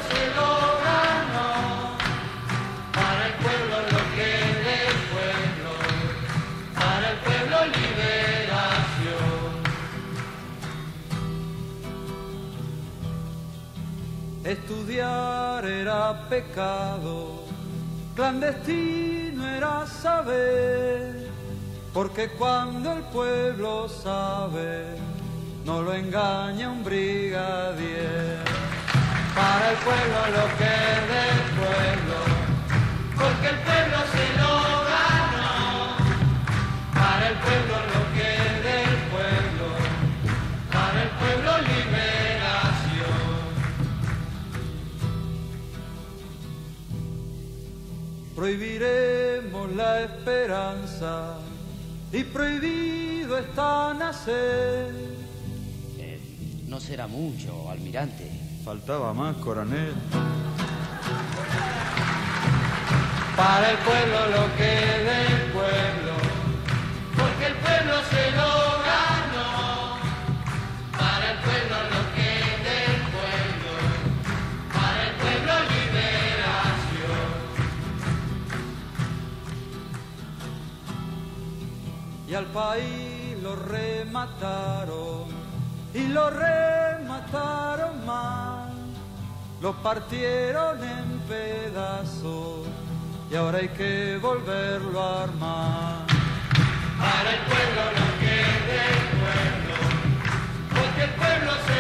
Estudiar 14.44 15.64
era 15.64 16.28
pecado, 16.28 17.44
clandestino 18.14 19.48
era 19.48 19.86
saber, 19.86 21.30
porque 21.94 22.28
cuando 22.28 22.92
el 22.92 23.02
pueblo 23.04 23.88
sabe, 23.88 24.96
no 25.64 25.80
lo 25.80 25.94
engaña 25.94 26.68
un 26.68 26.84
brigadier. 26.84 28.44
Para 29.34 29.70
el 29.70 29.76
pueblo 29.78 30.18
lo 30.36 30.46
que 30.58 30.74
del 31.14 31.40
pueblo, 31.58 32.33
Prohibiremos 48.44 49.72
la 49.74 50.02
esperanza 50.02 51.38
y 52.12 52.24
prohibido 52.24 53.38
está 53.38 53.94
nacer. 53.94 54.92
Eh, 55.96 56.20
no 56.68 56.78
será 56.78 57.06
mucho, 57.06 57.70
almirante. 57.70 58.30
Faltaba 58.62 59.14
más, 59.14 59.36
coronel. 59.36 59.94
Para 63.34 63.70
el 63.70 63.78
pueblo 63.78 64.26
lo 64.36 64.56
que 64.58 64.74
es 64.74 65.04
del 65.08 65.50
pueblo, 65.50 66.13
Y 82.34 82.36
al 82.36 82.46
país 82.46 83.38
lo 83.44 83.54
remataron 83.54 85.26
y 85.94 86.08
lo 86.08 86.30
remataron 86.30 88.04
más. 88.04 88.72
Lo 89.62 89.72
partieron 89.74 90.82
en 90.82 91.20
pedazos 91.28 92.66
y 93.30 93.36
ahora 93.36 93.58
hay 93.58 93.68
que 93.68 94.18
volverlo 94.20 95.00
a 95.00 95.22
armar. 95.22 96.06
Para 96.98 97.30
el 97.34 97.40
pueblo 97.50 97.82
lo 98.00 98.06
que 98.18 98.36
del 98.72 99.04
pueblo, 99.22 99.76
porque 100.74 101.02
el 101.04 101.10
pueblo 101.10 101.52
se 101.68 101.73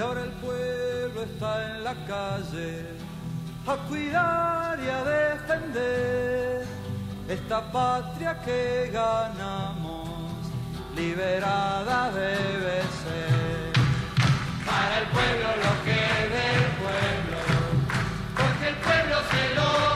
Y 0.00 0.02
ahora 0.02 0.22
el 0.22 0.30
pueblo 0.30 1.22
está 1.24 1.76
en 1.76 1.84
la 1.84 1.94
calle 2.06 2.86
a 3.66 3.76
cuidar 3.86 4.78
y 4.82 4.88
a 4.88 5.04
defender 5.04 6.64
esta 7.28 7.70
patria 7.70 8.40
que 8.40 8.88
ganamos, 8.94 10.08
liberada 10.96 12.12
debe 12.12 12.80
ser. 13.02 13.72
Para 14.64 15.00
el 15.00 15.06
pueblo 15.08 15.48
lo 15.64 15.72
que 15.84 16.00
del 16.34 16.64
pueblo, 16.80 17.40
porque 18.38 18.68
el 18.70 18.76
pueblo 18.76 19.16
se 19.30 19.54
lo 19.54 19.89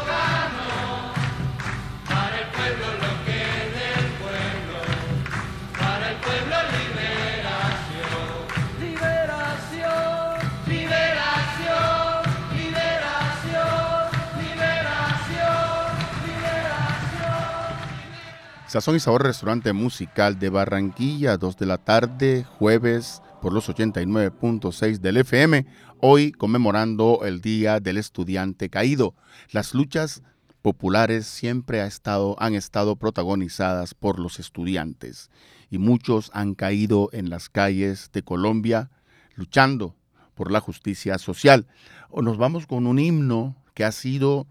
Sazón 18.74 18.96
y 18.96 18.98
Sabor 18.98 19.22
Restaurante 19.22 19.72
Musical 19.72 20.40
de 20.40 20.48
Barranquilla, 20.48 21.36
2 21.36 21.56
de 21.58 21.66
la 21.66 21.78
tarde, 21.78 22.42
jueves 22.58 23.22
por 23.40 23.52
los 23.52 23.68
89.6 23.68 24.98
del 24.98 25.18
FM, 25.18 25.64
hoy 26.00 26.32
conmemorando 26.32 27.20
el 27.24 27.40
Día 27.40 27.78
del 27.78 27.98
Estudiante 27.98 28.70
Caído. 28.70 29.14
Las 29.52 29.74
luchas 29.74 30.24
populares 30.60 31.28
siempre 31.28 31.82
han 31.82 32.54
estado 32.56 32.96
protagonizadas 32.96 33.94
por 33.94 34.18
los 34.18 34.40
estudiantes 34.40 35.30
y 35.70 35.78
muchos 35.78 36.32
han 36.34 36.56
caído 36.56 37.10
en 37.12 37.30
las 37.30 37.48
calles 37.48 38.10
de 38.12 38.24
Colombia 38.24 38.90
luchando 39.36 39.94
por 40.34 40.50
la 40.50 40.58
justicia 40.58 41.18
social. 41.18 41.68
Nos 42.12 42.38
vamos 42.38 42.66
con 42.66 42.88
un 42.88 42.98
himno 42.98 43.54
que 43.72 43.84
ha 43.84 43.92
sido 43.92 44.48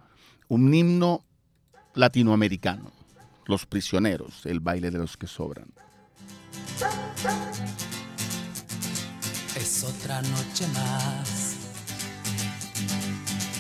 un 0.48 0.74
himno 0.74 1.26
latinoamericano. 1.94 3.03
Los 3.46 3.66
prisioneros, 3.66 4.46
el 4.46 4.60
baile 4.60 4.90
de 4.92 5.00
los 5.00 5.18
que 5.18 5.28
sobran. 5.28 5.74
Es 9.56 9.84
otra 9.84 10.22
noche 10.22 10.68
más 10.68 11.56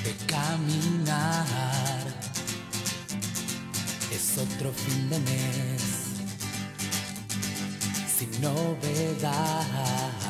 de 0.03 0.13
caminar. 0.25 1.45
Es 4.11 4.37
otro 4.37 4.71
fin 4.71 5.09
de 5.09 5.19
mes 5.19 6.03
sin 8.17 8.41
novedad. 8.41 10.22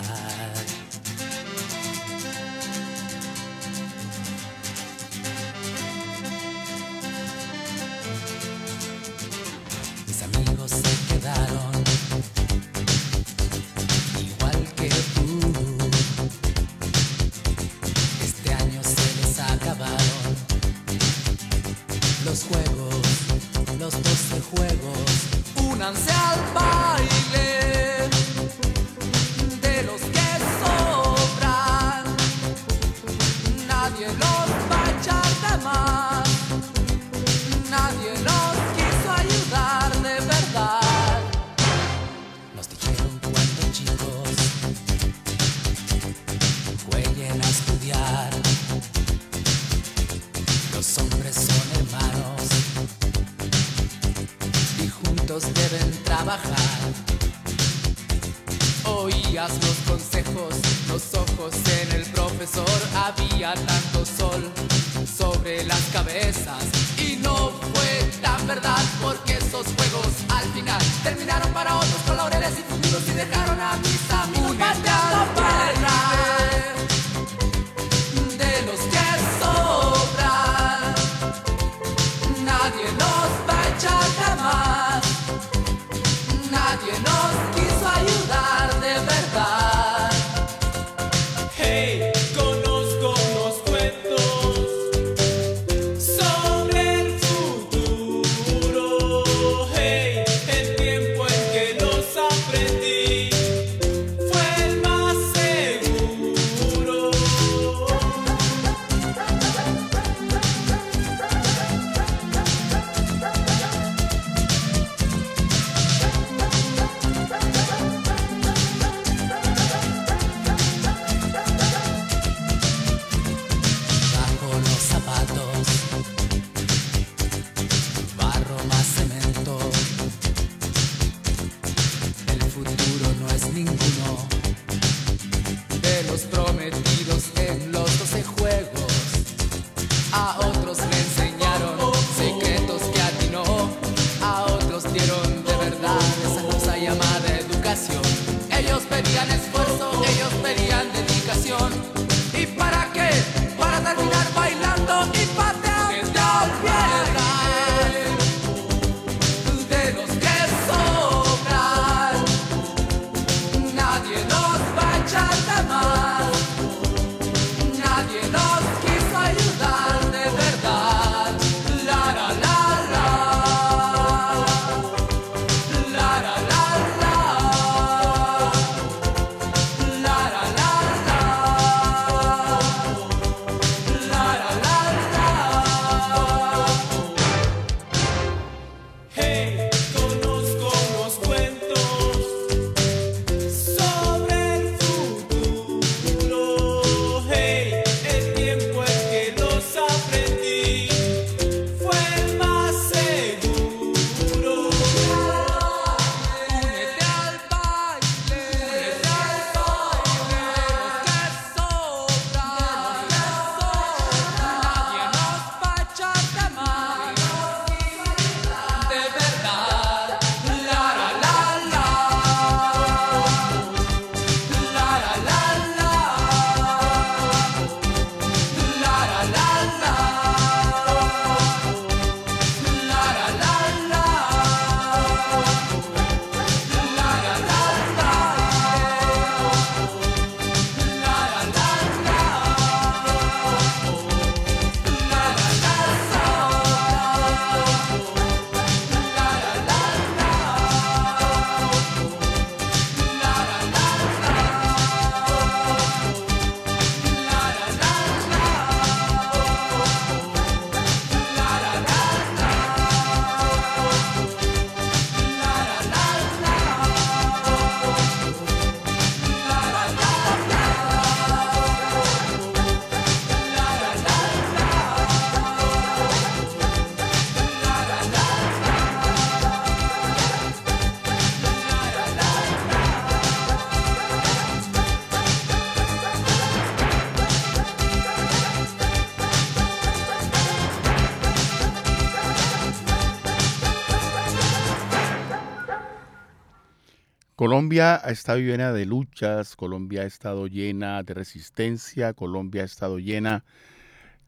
Colombia 297.44 298.00
ha 298.02 298.10
estado 298.12 298.40
llena 298.40 298.72
de 298.72 298.86
luchas, 298.86 299.58
Colombia 299.58 300.04
ha 300.04 300.06
estado 300.06 300.48
llena 300.48 301.04
de 301.04 301.14
resistencia, 301.14 302.14
Colombia 302.14 302.62
ha 302.62 302.66
estado 302.66 303.00
llena 303.00 303.44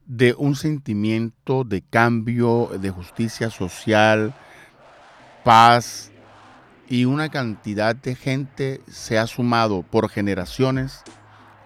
de 0.06 0.36
un 0.38 0.58
sentimiento 0.58 1.64
de 1.64 1.82
cambio, 1.82 2.70
de 2.78 2.90
justicia 2.90 3.50
social, 3.50 4.36
paz 5.46 6.12
y 6.90 7.06
una 7.06 7.30
cantidad 7.30 7.96
de 7.96 8.16
gente 8.16 8.82
se 8.86 9.18
ha 9.18 9.28
sumado 9.28 9.84
por 9.84 10.10
generaciones 10.10 11.02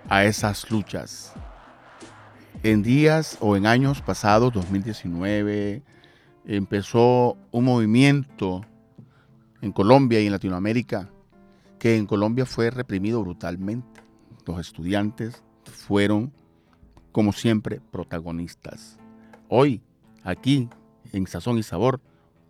a 0.07 0.25
esas 0.25 0.69
luchas. 0.69 1.33
En 2.61 2.83
días 2.83 3.39
o 3.39 3.57
en 3.57 3.65
años 3.65 4.03
pasados, 4.03 4.53
2019, 4.53 5.81
empezó 6.45 7.37
un 7.49 7.65
movimiento 7.65 8.63
en 9.63 9.71
Colombia 9.71 10.21
y 10.21 10.27
en 10.27 10.33
Latinoamérica 10.33 11.09
que 11.79 11.95
en 11.95 12.05
Colombia 12.05 12.45
fue 12.45 12.69
reprimido 12.69 13.21
brutalmente. 13.21 14.01
Los 14.45 14.59
estudiantes 14.59 15.41
fueron, 15.63 16.33
como 17.11 17.31
siempre, 17.31 17.81
protagonistas. 17.91 18.97
Hoy, 19.47 19.81
aquí, 20.23 20.69
en 21.11 21.25
Sazón 21.25 21.57
y 21.57 21.63
Sabor, 21.63 22.01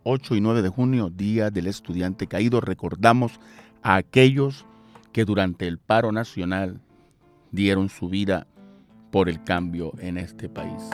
8 0.02 0.34
y 0.34 0.40
9 0.40 0.62
de 0.62 0.68
junio, 0.68 1.10
Día 1.10 1.50
del 1.50 1.66
Estudiante 1.66 2.26
Caído, 2.26 2.60
recordamos 2.60 3.38
a 3.82 3.96
aquellos 3.96 4.66
que 5.12 5.24
durante 5.24 5.66
el 5.66 5.78
paro 5.78 6.12
nacional 6.12 6.80
dieron 7.52 7.88
su 7.88 8.08
vida 8.08 8.46
por 9.10 9.28
el 9.28 9.42
cambio 9.44 9.92
en 9.98 10.18
este 10.18 10.48
país. 10.48 10.90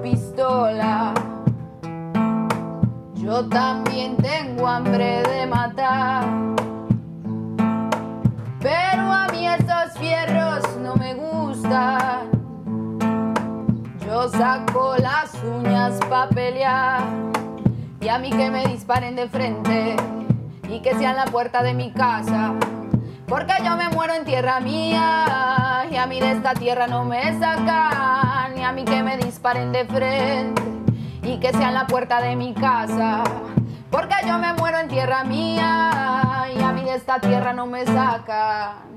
Pistola. 0.00 1.12
Yo 3.14 3.46
también 3.48 4.16
tengo 4.16 4.66
hambre 4.66 5.22
de 5.22 5.46
matar. 5.46 6.24
Pero 8.60 9.02
a 9.12 9.26
mí 9.32 9.46
esos 9.46 9.98
fierros 9.98 10.62
no 10.82 10.94
me 10.96 11.14
gustan. 11.14 12.30
Yo 14.06 14.28
saco 14.28 14.94
las 14.98 15.34
uñas 15.44 15.98
pa' 16.08 16.28
pelear. 16.28 17.02
Y 18.00 18.08
a 18.08 18.18
mí 18.18 18.30
que 18.30 18.50
me 18.50 18.66
disparen 18.66 19.16
de 19.16 19.28
frente. 19.28 19.96
Y 20.68 20.80
que 20.80 20.94
sean 20.94 21.16
la 21.16 21.26
puerta 21.26 21.62
de 21.62 21.74
mi 21.74 21.92
casa. 21.92 22.54
Porque 23.26 23.54
yo 23.64 23.76
me 23.76 23.88
muero 23.88 24.14
en 24.14 24.24
tierra 24.24 24.60
mía 24.60 25.86
y 25.90 25.96
a 25.96 26.06
mí 26.06 26.20
de 26.20 26.32
esta 26.32 26.54
tierra 26.54 26.86
no 26.86 27.04
me 27.04 27.38
sacan. 27.38 28.31
A 28.64 28.70
mí 28.70 28.84
que 28.84 29.02
me 29.02 29.16
disparen 29.16 29.72
de 29.72 29.84
frente 29.84 30.62
y 31.22 31.38
que 31.40 31.50
sean 31.50 31.74
la 31.74 31.86
puerta 31.86 32.20
de 32.20 32.36
mi 32.36 32.54
casa. 32.54 33.24
Porque 33.90 34.14
yo 34.26 34.38
me 34.38 34.52
muero 34.54 34.78
en 34.78 34.88
tierra 34.88 35.24
mía 35.24 36.46
y 36.56 36.62
a 36.62 36.72
mí 36.72 36.84
de 36.84 36.94
esta 36.94 37.18
tierra 37.18 37.52
no 37.52 37.66
me 37.66 37.84
sacan. 37.84 38.91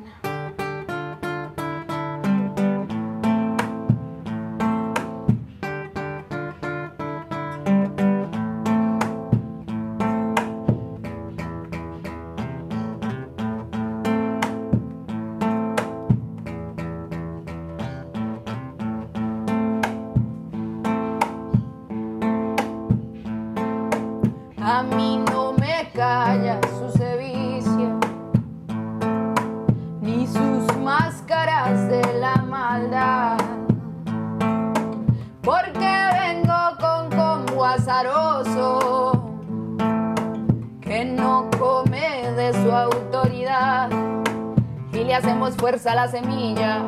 La 46.05 46.11
semilla, 46.11 46.83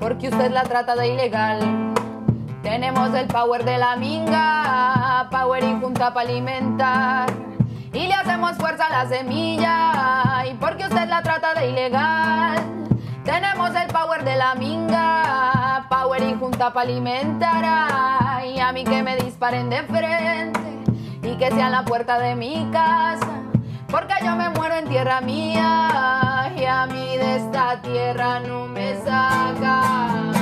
porque 0.00 0.30
usted 0.30 0.50
la 0.50 0.62
trata 0.62 0.96
de 0.96 1.08
ilegal. 1.08 1.60
Tenemos 2.62 3.12
el 3.12 3.26
power 3.26 3.62
de 3.62 3.76
la 3.76 3.94
minga, 3.96 5.28
power 5.30 5.62
y 5.62 5.78
junta 5.78 6.14
para 6.14 6.26
alimentar. 6.26 7.26
Y 7.92 8.06
le 8.06 8.14
hacemos 8.14 8.56
fuerza 8.56 8.86
a 8.86 9.04
la 9.04 9.06
semilla, 9.06 10.46
y 10.50 10.54
porque 10.54 10.84
usted 10.84 11.06
la 11.08 11.20
trata 11.20 11.52
de 11.60 11.68
ilegal. 11.68 12.86
Tenemos 13.22 13.74
el 13.74 13.88
power 13.88 14.24
de 14.24 14.36
la 14.36 14.54
minga, 14.54 15.86
power 15.90 16.22
y 16.22 16.34
junta 16.34 16.72
para 16.72 16.88
alimentar. 16.88 18.46
Y 18.46 18.60
a 18.60 18.72
mí 18.72 18.84
que 18.84 19.02
me 19.02 19.16
disparen 19.16 19.68
de 19.68 19.82
frente 19.82 20.60
y 21.22 21.36
que 21.36 21.50
sean 21.50 21.72
la 21.72 21.84
puerta 21.84 22.18
de 22.18 22.34
mi 22.34 22.66
casa. 22.72 23.47
Porque 23.90 24.14
yo 24.22 24.36
me 24.36 24.50
muero 24.50 24.74
en 24.76 24.86
tierra 24.86 25.20
mía 25.22 26.52
y 26.56 26.64
a 26.64 26.86
mí 26.86 27.16
de 27.16 27.36
esta 27.36 27.80
tierra 27.80 28.38
no 28.40 28.66
me 28.66 28.94
sacan. 29.02 30.37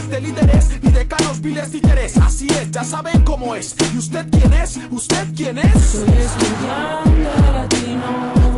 De 0.00 0.20
líderes 0.20 0.68
ni 0.82 0.90
decanos 0.90 1.40
viles 1.40 1.70
títeres. 1.70 2.16
Así 2.16 2.46
es, 2.48 2.70
ya 2.70 2.84
saben 2.84 3.22
cómo 3.22 3.54
es. 3.54 3.74
¿Y 3.94 3.98
usted 3.98 4.26
quién 4.30 4.52
es? 4.54 4.78
¿Usted 4.90 5.26
quién 5.36 5.58
es? 5.58 5.72
Soy 5.72 6.08
estudiante 6.08 7.52
latino. 7.52 8.51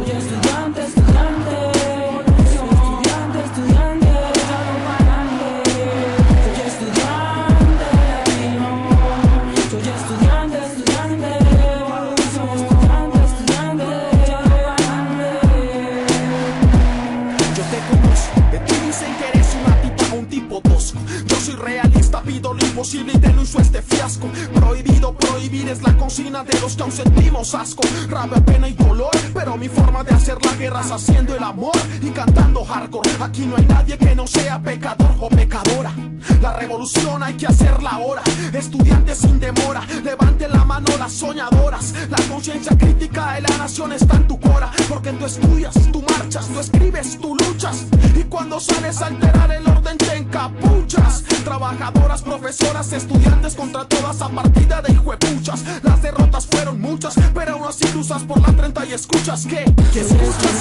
Y 22.93 23.19
denuncio 23.19 23.61
este 23.61 23.81
fiasco. 23.81 24.29
Prohibido 24.55 25.17
prohibir 25.17 25.69
es 25.69 25.83
la 25.83 25.97
consigna 25.97 26.45
de 26.45 26.61
los 26.61 26.77
que 26.77 26.83
aún 26.83 26.93
sentimos 26.93 27.55
asco. 27.55 27.83
Rabia, 28.11 28.45
pena 28.45 28.69
y 28.69 28.75
dolor, 28.75 29.11
pero 29.33 29.57
mi 29.57 29.69
forma 29.69 30.05
de 30.05 30.15
hacer 30.15 30.37
la 30.45 30.53
guerra 30.53 30.83
es 30.83 30.91
haciendo 30.91 31.35
el 31.35 31.43
amor 31.43 31.73
y 32.03 32.11
cantando 32.11 32.63
hardcore. 32.63 33.11
Aquí 33.21 33.47
no 33.47 33.57
hay 33.57 33.65
nadie 33.65 33.97
que 33.97 34.15
no 34.15 34.27
sea 34.27 34.61
pecador 34.61 35.15
o 35.19 35.29
pecadora. 35.31 35.95
La 36.43 36.53
revolución 36.53 37.23
hay 37.23 37.35
que 37.35 37.47
hacerla 37.47 37.91
ahora. 37.91 38.23
Estudiantes 38.53 39.19
sin 39.19 39.41
demora, 39.41 39.83
levante 40.05 40.47
la 40.47 40.64
mano 40.75 40.97
las 40.99 41.13
soñadoras. 41.13 41.95
La 42.11 42.17
conciencia 42.29 42.77
crítica 42.77 43.35
de 43.35 43.43
la 43.43 43.59
nación 43.59 43.93
está 43.93 44.17
en 44.17 44.27
tu 44.27 44.39
cora. 44.41 44.71
Porque 44.89 45.13
tú 45.13 45.25
estudias, 45.25 45.75
tú 45.93 46.03
marchas, 46.11 46.49
tú 46.49 46.59
escribes, 46.61 47.19
tú 47.21 47.37
luchas. 47.37 47.87
Y 48.15 48.25
cuando 48.25 48.59
sales 48.59 49.01
a 49.01 49.07
alterar 49.07 49.53
el 49.53 49.69
orden 49.69 49.97
te 49.99 50.17
encapuchas. 50.17 51.23
Trabajadoras, 51.45 52.23
profesoras, 52.23 52.93
estudiantes 52.93 53.55
contra 53.55 53.85
toda 53.87 54.11
esa 54.11 54.29
partida 54.29 54.83
de 54.83 54.93
hijuepuchas. 54.95 55.63
Las 55.83 56.03
derrotas 56.03 56.47
fueron 56.47 56.81
muchas, 56.81 57.15
pero 57.35 57.53
aún 57.53 57.69
así 57.69 57.87
cruzas 57.87 58.23
por 58.25 58.41
la 58.41 58.53
30 58.57 58.87
y 58.87 58.93
escuchas 58.95 59.47
que, 59.47 59.65
que 59.93 60.01
escuchas. 60.01 60.55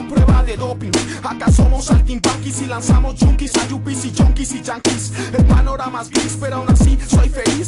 Prueba 0.00 0.42
de 0.42 0.56
doping. 0.56 0.90
Acá 1.22 1.50
somos 1.50 1.86
saltimbanquis 1.86 2.62
y 2.62 2.66
lanzamos 2.66 3.16
junkies 3.18 3.56
a 3.56 3.66
yuppies 3.68 4.04
y 4.04 4.12
junkies 4.16 4.52
y 4.54 4.62
yankees. 4.62 5.12
El 5.36 5.44
panorama 5.46 6.02
es 6.02 6.10
gris, 6.10 6.36
pero 6.40 6.56
aún 6.56 6.75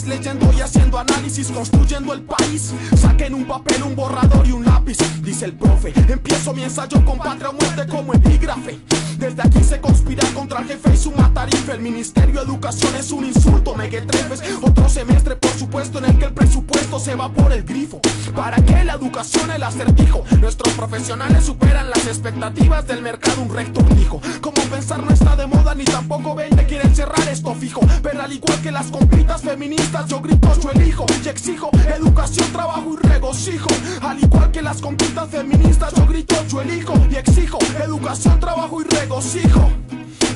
Leyendo 0.06 0.50
y 0.56 0.60
haciendo 0.60 0.98
análisis, 0.98 1.48
construyendo 1.48 2.12
el 2.12 2.22
país. 2.22 2.72
Saquen 2.96 3.34
un 3.34 3.46
papel, 3.46 3.82
un 3.82 3.96
borrador 3.96 4.46
y 4.46 4.52
un 4.52 4.64
lápiz, 4.64 4.98
dice 5.22 5.44
el 5.44 5.54
profe. 5.54 5.92
Empiezo 6.08 6.54
mi 6.54 6.62
ensayo 6.62 7.04
con 7.04 7.18
patria 7.18 7.50
o 7.50 7.52
muerte 7.52 7.86
como 7.86 8.14
epígrafe. 8.14 8.78
Desde 9.18 9.42
aquí 9.42 9.62
se 9.64 9.80
conspira 9.80 10.26
contra 10.32 10.60
el 10.60 10.68
jefe 10.68 10.94
y 10.94 10.96
su 10.96 11.10
matarife. 11.10 11.72
El 11.72 11.80
Ministerio 11.80 12.40
de 12.40 12.46
Educación 12.46 12.94
es 12.96 13.10
un 13.10 13.24
insulto, 13.24 13.74
mequetrefes. 13.74 14.40
Otro 14.62 14.88
semestre, 14.88 15.34
por 15.34 15.50
supuesto, 15.50 15.98
en 15.98 16.04
el 16.04 16.18
que 16.18 16.26
el 16.26 16.32
presupuesto 16.32 17.00
se 17.00 17.16
va 17.16 17.32
por 17.32 17.52
el 17.52 17.64
grifo. 17.64 18.00
¿Para 18.36 18.56
qué 18.64 18.84
la 18.84 18.94
educación 18.94 19.50
el 19.50 19.62
acertijo? 19.64 20.22
Nuestros 20.40 20.72
profesionales 20.74 21.44
superan 21.44 21.90
las 21.90 22.06
expectativas 22.06 22.86
del 22.86 23.02
mercado, 23.02 23.42
un 23.42 23.52
rector 23.52 23.92
dijo. 23.96 24.20
Como 24.40 24.62
pensar 24.70 25.02
no 25.02 25.10
está 25.10 25.34
de 25.34 25.46
moda 25.46 25.74
ni 25.74 25.84
tampoco 25.84 26.36
20 26.36 26.64
quieren 26.66 26.94
cerrar 26.94 27.28
esto 27.28 27.54
fijo. 27.54 27.80
Pero 28.02 28.22
al 28.22 28.32
igual 28.32 28.60
que 28.62 28.70
las 28.70 28.86
compitas 28.86 29.42
feministas, 29.42 29.87
yo 30.06 30.20
grito, 30.20 30.48
yo 30.60 30.70
elijo 30.72 31.06
y 31.24 31.28
exijo 31.28 31.70
educación, 31.96 32.52
trabajo 32.52 32.94
y 32.94 33.06
regocijo. 33.06 33.68
Al 34.02 34.18
igual 34.22 34.50
que 34.50 34.62
las 34.62 34.80
compitas 34.80 35.28
feministas, 35.30 35.94
yo 35.94 36.06
grito, 36.06 36.34
yo 36.48 36.60
elijo 36.60 36.94
y 37.10 37.16
exijo 37.16 37.58
educación, 37.82 38.38
trabajo 38.38 38.82
y 38.82 38.84
regocijo. 38.84 39.70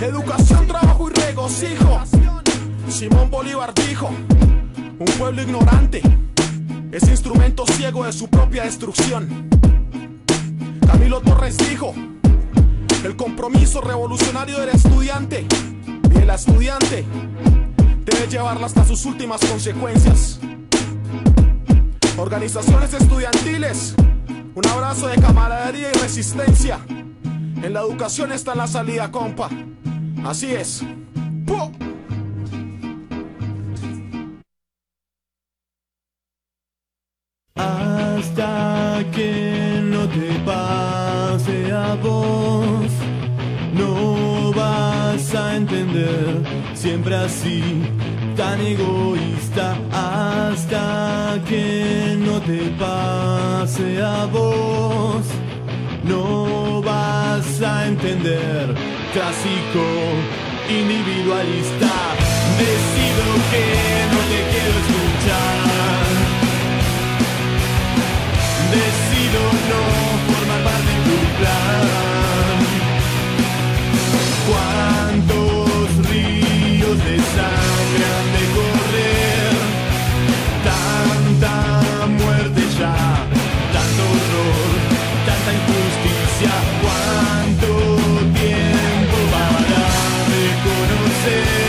Educación, 0.01 0.67
trabajo 0.67 1.11
y 1.11 1.21
regocijo. 1.21 2.01
Simón 2.89 3.31
Bolívar 3.31 3.73
dijo, 3.75 4.09
un 4.99 5.07
pueblo 5.19 5.43
ignorante 5.43 6.03
es 6.91 7.09
instrumento 7.09 7.65
ciego 7.67 8.05
de 8.05 8.13
su 8.13 8.29
propia 8.29 8.65
destrucción. 8.65 9.49
Camilo 10.87 11.21
Torres 11.21 11.59
dijo, 11.59 11.95
el 13.05 13.17
compromiso 13.17 13.81
revolucionario 13.81 14.59
del 14.59 14.71
estudiante 14.71 15.47
y 16.15 16.19
el 16.19 16.31
estudiante 16.31 17.05
debe 18.13 18.29
llevarla 18.29 18.67
hasta 18.67 18.85
sus 18.85 19.05
últimas 19.05 19.41
consecuencias. 19.41 20.39
Organizaciones 22.17 22.93
estudiantiles, 22.95 23.95
un 24.55 24.67
abrazo 24.69 25.09
de 25.09 25.17
camaradería 25.17 25.91
y 25.91 25.99
resistencia. 25.99 26.79
En 27.63 27.73
la 27.73 27.81
educación 27.81 28.33
está 28.33 28.55
la 28.55 28.67
salida, 28.67 29.11
compa. 29.11 29.49
Así 30.25 30.53
es. 30.53 30.83
Hasta 37.55 39.05
que 39.13 39.81
no 39.83 40.09
te 40.09 40.33
pase 40.45 41.73
a 41.73 41.95
vos, 41.97 42.91
no 43.75 44.53
vas 44.53 45.35
a 45.35 45.57
entender, 45.57 46.43
siempre 46.83 47.15
así, 47.15 47.63
tan 48.37 48.61
egoísta. 48.61 49.77
Hasta 49.93 51.39
que 51.49 52.17
no 52.19 52.41
te 52.41 52.59
pase 52.83 54.03
a 54.03 54.27
vos, 54.27 55.25
no 56.03 56.83
vas 56.83 57.63
a 57.63 57.87
entender, 57.87 58.75
clásico, 59.15 59.85
individualista. 60.69 61.93
Decido 62.63 63.25
que 63.53 63.65
no 64.13 64.21
te 64.31 64.39
quiero 64.51 64.75
escuchar 64.83 65.63
decido 68.73 69.41
no 69.71 69.83
formar 70.29 70.61
parte 70.65 70.93
de 70.93 71.03
tu 71.05 71.39
plan. 71.39 71.93
Para 91.25 91.62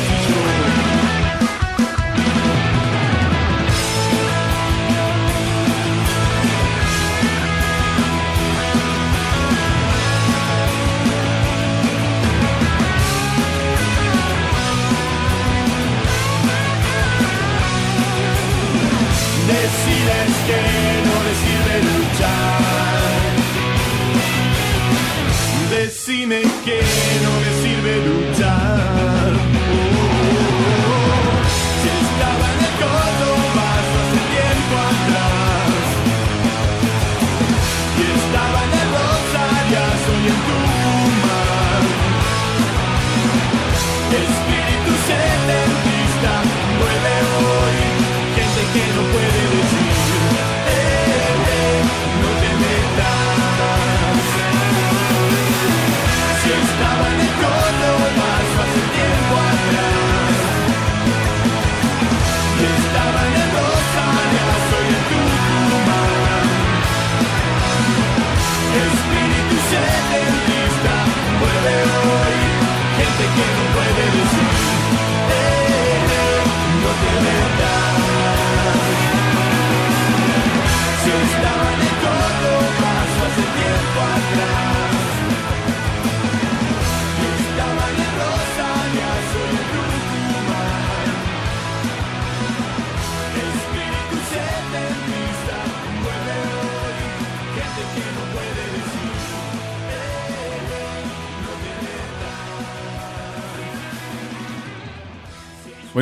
You. 0.00 0.89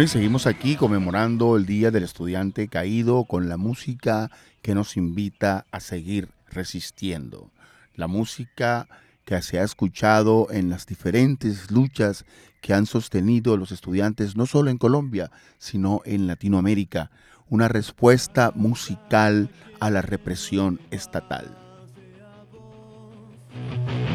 Y 0.00 0.06
seguimos 0.06 0.46
aquí 0.46 0.76
conmemorando 0.76 1.56
el 1.56 1.66
Día 1.66 1.90
del 1.90 2.04
Estudiante 2.04 2.68
Caído 2.68 3.24
con 3.24 3.48
la 3.48 3.56
música 3.56 4.30
que 4.62 4.72
nos 4.72 4.96
invita 4.96 5.66
a 5.72 5.80
seguir 5.80 6.28
resistiendo. 6.50 7.50
La 7.96 8.06
música 8.06 8.86
que 9.24 9.42
se 9.42 9.58
ha 9.58 9.64
escuchado 9.64 10.46
en 10.52 10.70
las 10.70 10.86
diferentes 10.86 11.72
luchas 11.72 12.24
que 12.60 12.74
han 12.74 12.86
sostenido 12.86 13.56
los 13.56 13.72
estudiantes, 13.72 14.36
no 14.36 14.46
solo 14.46 14.70
en 14.70 14.78
Colombia, 14.78 15.32
sino 15.58 16.00
en 16.04 16.28
Latinoamérica. 16.28 17.10
Una 17.48 17.66
respuesta 17.66 18.52
musical 18.54 19.50
a 19.80 19.90
la 19.90 20.00
represión 20.00 20.80
estatal. 20.92 21.56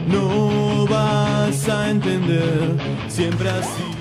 No 0.07 0.87
vas 0.87 1.67
a 1.67 1.89
entender, 1.89 2.77
siempre 3.09 3.49
así. 3.49 3.92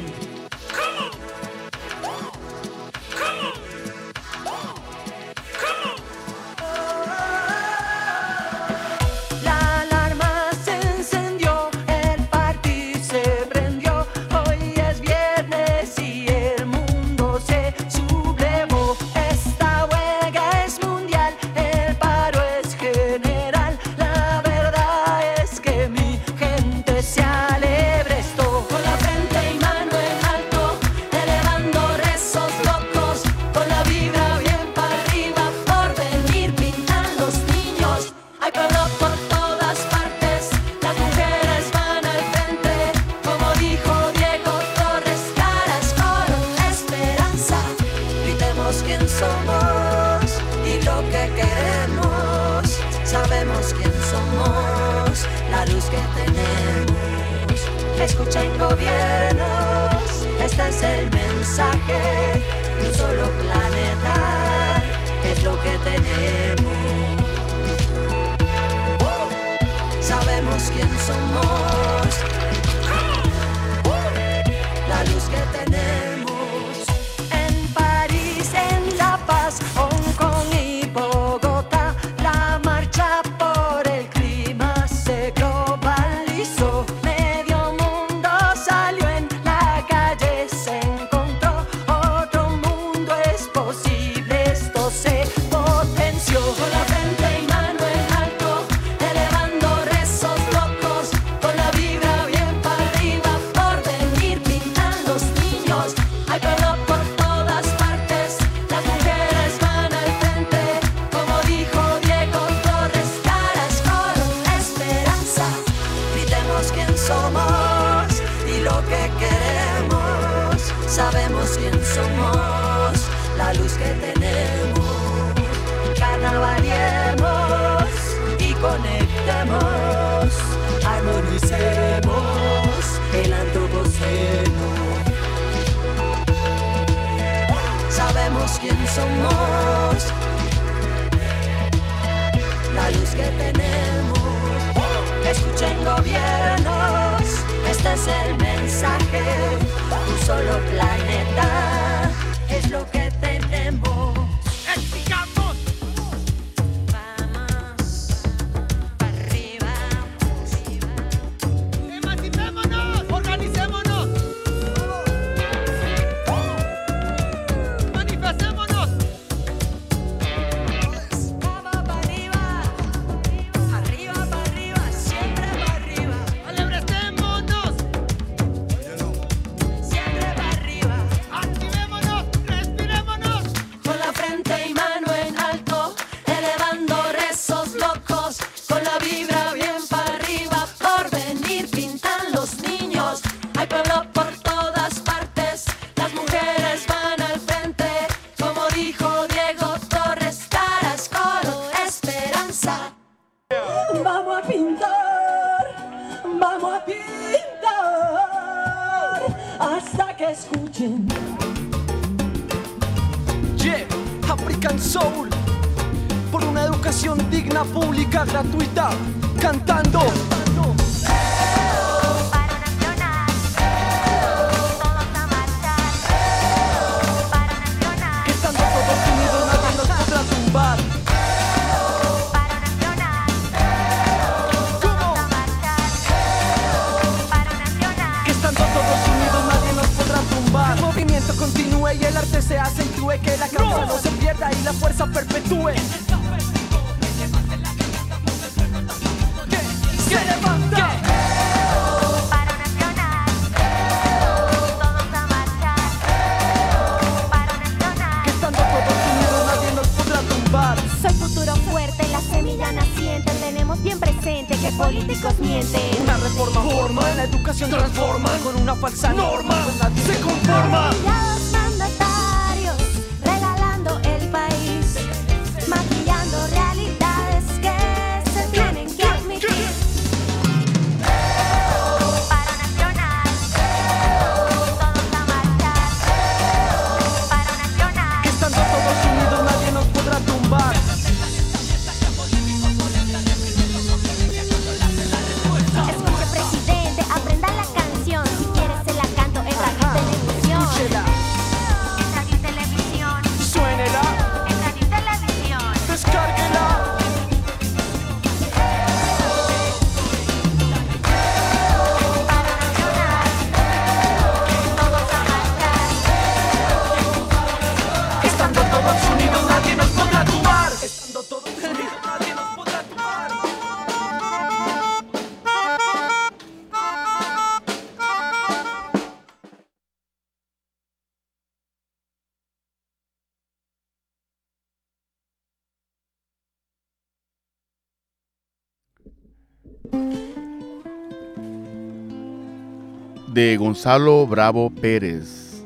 De 343.33 343.57
Gonzalo 343.57 344.27
Bravo 344.27 344.69
Pérez 344.69 345.65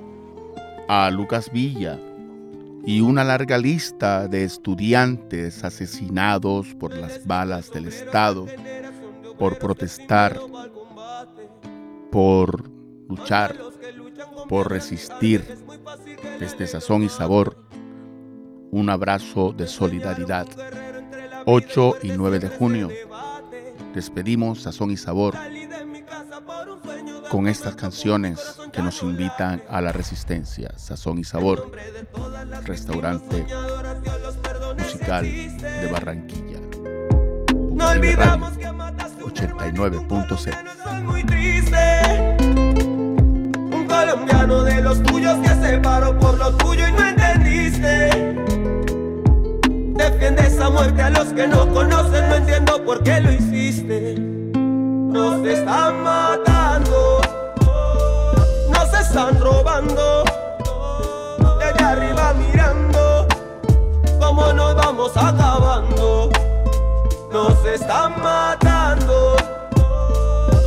a 0.87 1.11
Lucas 1.11 1.51
Villa 1.53 1.99
y 2.85 3.01
una 3.01 3.25
larga 3.25 3.59
lista 3.59 4.29
de 4.29 4.45
estudiantes 4.45 5.65
asesinados 5.65 6.75
por 6.75 6.95
las 6.95 7.27
balas 7.27 7.73
del 7.73 7.87
Estado 7.87 8.47
por 9.37 9.59
protestar, 9.59 10.39
por 12.13 12.71
luchar, 13.09 13.57
por 14.49 14.71
resistir 14.71 15.45
desde 16.39 16.69
Sazón 16.69 17.03
y 17.03 17.09
Sabor. 17.09 17.57
Un 18.71 18.91
abrazo 18.91 19.53
de 19.53 19.67
solidaridad. 19.67 20.47
8 21.47 21.97
y 22.03 22.13
9 22.13 22.39
de 22.39 22.49
junio. 22.49 22.91
Despedimos 23.93 24.63
Sazón 24.63 24.93
y 24.93 24.97
Sabor 24.97 25.35
con 27.31 27.49
estas 27.49 27.77
canciones 27.77 28.59
que 28.73 28.83
nos 28.83 29.03
invitan 29.03 29.63
a 29.69 29.81
la 29.81 29.93
resistencia. 29.93 30.73
Sazón 30.77 31.19
y 31.19 31.25
Sabor, 31.25 31.73
restaurante 32.65 33.47
musical 34.79 35.25
de 35.25 35.89
Barranquilla. 35.91 36.61
No 37.73 37.89
olvidamos 37.89 38.57
que 38.57 38.67
89.6. 38.67 41.03
muy 41.03 41.25
triste. 41.25 42.37
Un 43.77 43.87
colombiano 43.87 44.63
de 44.63 44.83
los 44.83 45.03
tuyos 45.03 45.37
que 45.39 45.49
se 45.49 45.79
paró 45.79 46.19
por 46.19 46.39
lo 46.39 46.57
tuyo 46.57 46.87
y 46.89 46.93
no 46.93 47.07
entendiste. 47.07 48.45
Defiendes 49.95 50.61
a 50.61 50.71
muerte 50.71 51.03
a 51.03 51.11
los 51.11 51.33
que 51.33 51.47
no 51.47 51.71
conocen, 51.73 52.29
no 52.29 52.35
entiendo 52.37 52.85
por 52.85 53.03
qué 53.03 53.21
lo 53.21 53.33
hiciste. 53.33 54.15
Nos 55.17 55.43
están 55.47 56.03
matando, 56.03 57.21
nos 58.69 59.01
están 59.01 59.41
robando. 59.41 60.25
Desde 61.59 61.85
arriba 61.85 62.35
mirando, 62.35 63.27
cómo 64.21 64.53
nos 64.53 64.75
vamos 64.75 65.17
acabando. 65.17 66.29
Nos 67.33 67.65
están 67.65 68.21
matando, 68.23 69.37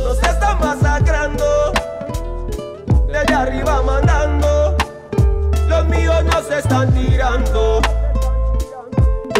nos 0.04 0.20
están 0.20 0.58
masacrando. 0.58 1.72
Desde 3.06 3.32
arriba 3.32 3.82
mandando, 3.82 4.76
los 5.68 5.84
míos 5.86 6.24
nos 6.24 6.50
están 6.50 6.92
tirando. 6.92 7.80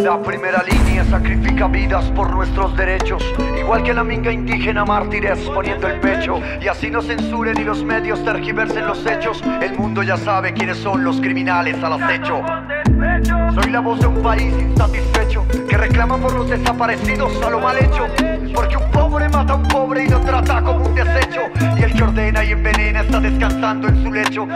La 0.02 0.18
primera 0.22 0.62
línea 0.62 1.04
sacrifica 1.04 1.68
vidas 1.68 2.06
por 2.12 2.30
nuestros 2.30 2.74
derechos, 2.74 3.22
igual 3.58 3.82
que 3.82 3.92
la 3.92 4.02
minga 4.02 4.32
indígena 4.32 4.82
mártires 4.86 5.38
poniendo 5.40 5.88
el 5.88 6.00
pecho. 6.00 6.40
Y 6.58 6.68
así 6.68 6.90
no 6.90 7.02
censuren 7.02 7.60
y 7.60 7.64
los 7.64 7.84
medios 7.84 8.24
tergiversen 8.24 8.86
los 8.86 9.04
hechos. 9.04 9.42
El 9.60 9.76
mundo 9.76 10.02
ya 10.02 10.16
sabe 10.16 10.54
quiénes 10.54 10.78
son 10.78 11.04
los 11.04 11.20
criminales 11.20 11.76
al 11.84 12.02
acecho. 12.02 12.42
Soy 13.54 13.70
la 13.70 13.80
voz 13.80 14.00
de 14.00 14.06
un 14.06 14.22
país 14.22 14.54
insatisfecho 14.58 15.44
que 15.68 15.76
reclama 15.76 16.16
por 16.16 16.32
los 16.32 16.48
desaparecidos 16.48 17.30
a 17.42 17.50
lo 17.50 17.60
mal 17.60 17.76
hecho. 17.76 18.06
Porque 18.54 18.78
un 18.78 18.90
pobre 18.90 19.28
mata 19.28 19.52
a 19.52 19.56
un 19.56 19.68
pobre 19.68 20.04
y 20.04 20.08
lo 20.08 20.20
trata 20.20 20.62
como 20.62 20.86
un 20.86 20.94
desecho. 20.94 21.42
Y 21.78 21.82
el 21.82 21.92
que 21.92 22.02
ordena 22.02 22.42
y 22.42 22.52
envenena 22.52 23.02
está 23.02 23.20
descansando 23.20 23.88
en 23.88 24.02
su 24.02 24.10
lecho. 24.10 24.48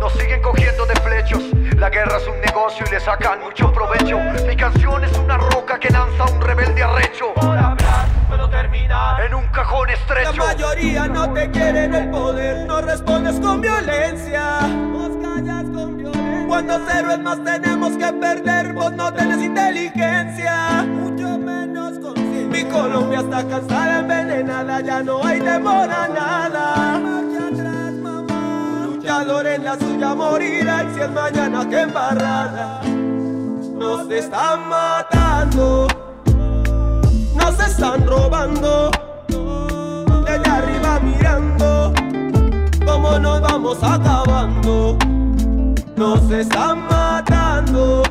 Nos 0.00 0.12
siguen 0.12 0.40
cogiendo 0.42 0.86
de 0.86 0.94
flechos. 0.96 1.42
La 1.76 1.90
guerra 1.90 2.16
es 2.18 2.26
un 2.26 2.40
negocio 2.40 2.84
y 2.88 2.90
le 2.90 3.00
sacan 3.00 3.40
mucho 3.40 3.72
provecho. 3.72 4.18
Mi 4.46 4.56
canción 4.56 5.04
es 5.04 5.16
una 5.18 5.36
roca 5.38 5.78
que 5.78 5.90
lanza 5.90 6.24
un 6.24 6.40
rebelde 6.40 6.82
arrecho. 6.82 7.34
Por 7.34 7.58
hablar 7.58 8.06
puedo 8.28 8.48
terminar 8.50 9.20
en 9.22 9.34
un 9.34 9.46
cajón 9.48 9.88
La 9.88 9.94
estrecho. 9.94 10.44
mayoría 10.44 11.06
no 11.06 11.32
te 11.32 11.50
quiere 11.50 11.84
en 11.84 11.94
el 11.94 12.10
poder, 12.10 12.66
no 12.66 12.80
respondes 12.80 13.40
con 13.40 13.60
violencia. 13.60 14.60
Vos 14.92 15.10
callas 15.22 15.64
con 15.64 15.96
violencia. 15.96 16.46
Cuando 16.46 16.80
cero 16.88 17.12
es 17.12 17.18
más 17.20 17.42
tenemos 17.44 17.92
que 17.96 18.12
perder, 18.12 18.72
vos 18.72 18.92
no 18.92 19.12
tenés 19.12 19.42
inteligencia. 19.42 20.82
Mucho 20.82 21.38
menos 21.38 21.98
conciencia. 21.98 22.46
Mi 22.48 22.64
Colombia 22.64 23.20
está 23.20 23.46
cansada, 23.46 23.98
envenenada, 24.00 24.80
ya 24.80 25.02
no 25.02 25.24
hay 25.24 25.40
temor 25.40 25.90
a 25.90 26.08
nada. 26.08 27.00
Luchador 29.16 29.46
en 29.46 29.64
la 29.64 29.78
suya 29.78 30.14
morirá 30.14 30.84
y 30.84 30.94
si 30.94 31.00
es 31.00 31.10
mañana 31.10 31.66
que 31.66 31.80
embarrada. 31.80 32.82
Nos 32.82 34.10
están 34.10 34.68
matando, 34.68 35.86
nos 37.34 37.60
están 37.60 38.06
robando 38.06 38.90
desde 40.26 40.50
arriba 40.50 41.00
mirando 41.00 41.94
cómo 42.84 43.18
nos 43.18 43.40
vamos 43.40 43.78
acabando. 43.82 44.98
Nos 45.96 46.30
están 46.30 46.86
matando, 46.86 48.02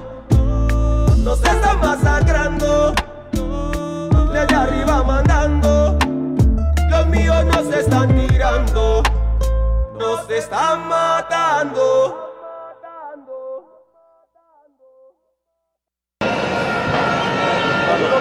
nos 1.24 1.38
están 1.38 1.80
masacrando. 1.82 2.96
Desde 4.34 4.56
arriba 4.56 5.04
mandando, 5.04 6.00
los 6.90 7.08
míos 7.08 7.46
nos 7.46 7.68
están 7.76 8.15
están 10.38 10.88
matando. 10.88 12.22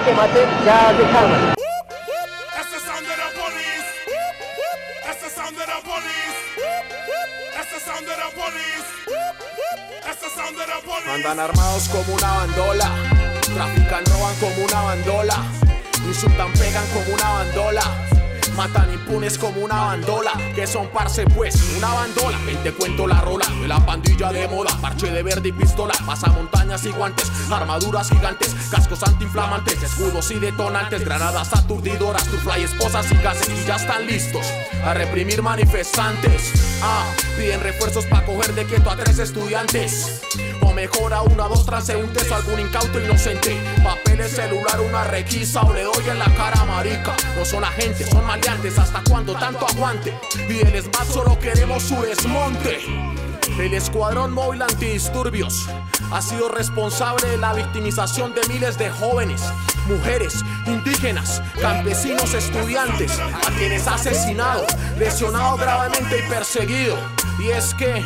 que 0.04 0.12
maten 0.12 0.48
ya 0.66 0.92
dejaron. 0.92 1.54
The 1.54 2.80
sound 2.80 3.06
of 3.08 3.16
the 3.16 3.28
police. 3.40 3.88
The 5.22 5.30
sound 5.30 5.56
of 5.56 5.66
the 5.66 5.78
police. 5.88 6.38
Sound 7.84 8.08
of 8.08 8.16
the 8.16 8.28
police. 8.36 8.88
Sound 10.34 10.58
of 10.58 10.66
the 10.66 10.78
police. 10.84 11.10
Andan 11.14 11.38
armados 11.40 11.88
como 11.88 12.14
una 12.14 12.32
bandola, 12.32 12.90
trafican, 13.54 14.04
roban 14.06 14.34
como 14.40 14.64
una 14.64 14.80
bandola, 14.82 15.36
insultan, 16.06 16.52
pegan 16.52 16.86
como 16.88 17.14
una 17.14 17.28
bandola. 17.30 18.13
Matan 18.56 18.92
impunes 18.92 19.36
como 19.36 19.60
una 19.60 19.80
bandola, 19.80 20.32
que 20.54 20.66
son 20.66 20.88
parce 20.88 21.24
pues, 21.26 21.56
una 21.76 21.92
bandola. 21.92 22.38
Ven 22.46 22.62
te 22.62 22.72
cuento 22.72 23.06
la 23.06 23.20
rola 23.20 23.46
de 23.60 23.66
la 23.66 23.84
pandilla 23.84 24.30
de 24.32 24.46
moda, 24.48 24.70
parche 24.80 25.10
de 25.10 25.22
verde 25.22 25.48
y 25.48 25.52
pistola, 25.52 25.94
montañas 26.32 26.84
y 26.84 26.90
guantes, 26.90 27.30
armaduras 27.50 28.10
gigantes, 28.10 28.54
cascos 28.70 29.02
antiinflamantes, 29.02 29.82
escudos 29.82 30.30
y 30.30 30.38
detonantes, 30.38 31.04
granadas 31.04 31.52
aturdidoras, 31.52 32.24
tu 32.24 32.36
fly 32.38 32.62
esposas 32.62 33.10
y 33.10 33.16
gases 33.16 33.48
y 33.48 33.66
ya 33.66 33.76
están 33.76 34.06
listos 34.06 34.46
a 34.84 34.94
reprimir 34.94 35.42
manifestantes. 35.42 36.52
Ah, 36.82 37.06
piden 37.36 37.60
refuerzos 37.60 38.04
para 38.06 38.26
coger 38.26 38.54
de 38.54 38.64
quieto 38.66 38.90
a 38.90 38.96
tres 38.96 39.18
estudiantes. 39.18 40.22
O 40.60 40.72
mejor 40.72 41.14
a 41.14 41.22
uno 41.22 41.44
a 41.44 41.48
dos 41.48 41.64
transeúntes 41.64 42.30
o 42.30 42.34
algún 42.34 42.60
incauto 42.60 43.00
inocente. 43.00 43.58
Papeles, 43.82 44.32
celular, 44.32 44.80
una 44.80 45.04
requisa 45.04 45.62
o 45.62 45.72
le 45.72 45.82
doy 45.82 46.08
en 46.10 46.18
la 46.18 46.26
cara 46.34 46.64
marica. 46.64 47.14
No 47.36 47.44
son 47.44 47.64
agentes, 47.64 48.08
son 48.10 48.24
hasta 48.46 49.02
cuando 49.08 49.34
tanto 49.34 49.66
aguante. 49.66 50.18
Y 50.48 50.54
del 50.54 50.74
ESMAD 50.74 51.06
solo 51.08 51.38
queremos 51.38 51.82
su 51.82 52.00
desmonte. 52.02 52.78
El 53.58 53.72
Escuadrón 53.72 54.32
Móvil 54.32 54.60
Antidisturbios 54.62 55.66
ha 56.12 56.20
sido 56.20 56.48
responsable 56.48 57.26
de 57.28 57.36
la 57.38 57.54
victimización 57.54 58.34
de 58.34 58.46
miles 58.48 58.76
de 58.76 58.90
jóvenes, 58.90 59.40
mujeres, 59.86 60.42
indígenas, 60.66 61.40
campesinos, 61.60 62.34
estudiantes, 62.34 63.18
a 63.18 63.50
quienes 63.56 63.86
ha 63.86 63.94
asesinado, 63.94 64.66
lesionado 64.98 65.56
gravemente 65.56 66.18
y 66.18 66.28
perseguido. 66.28 66.96
Y 67.38 67.48
es 67.48 67.72
que 67.74 68.04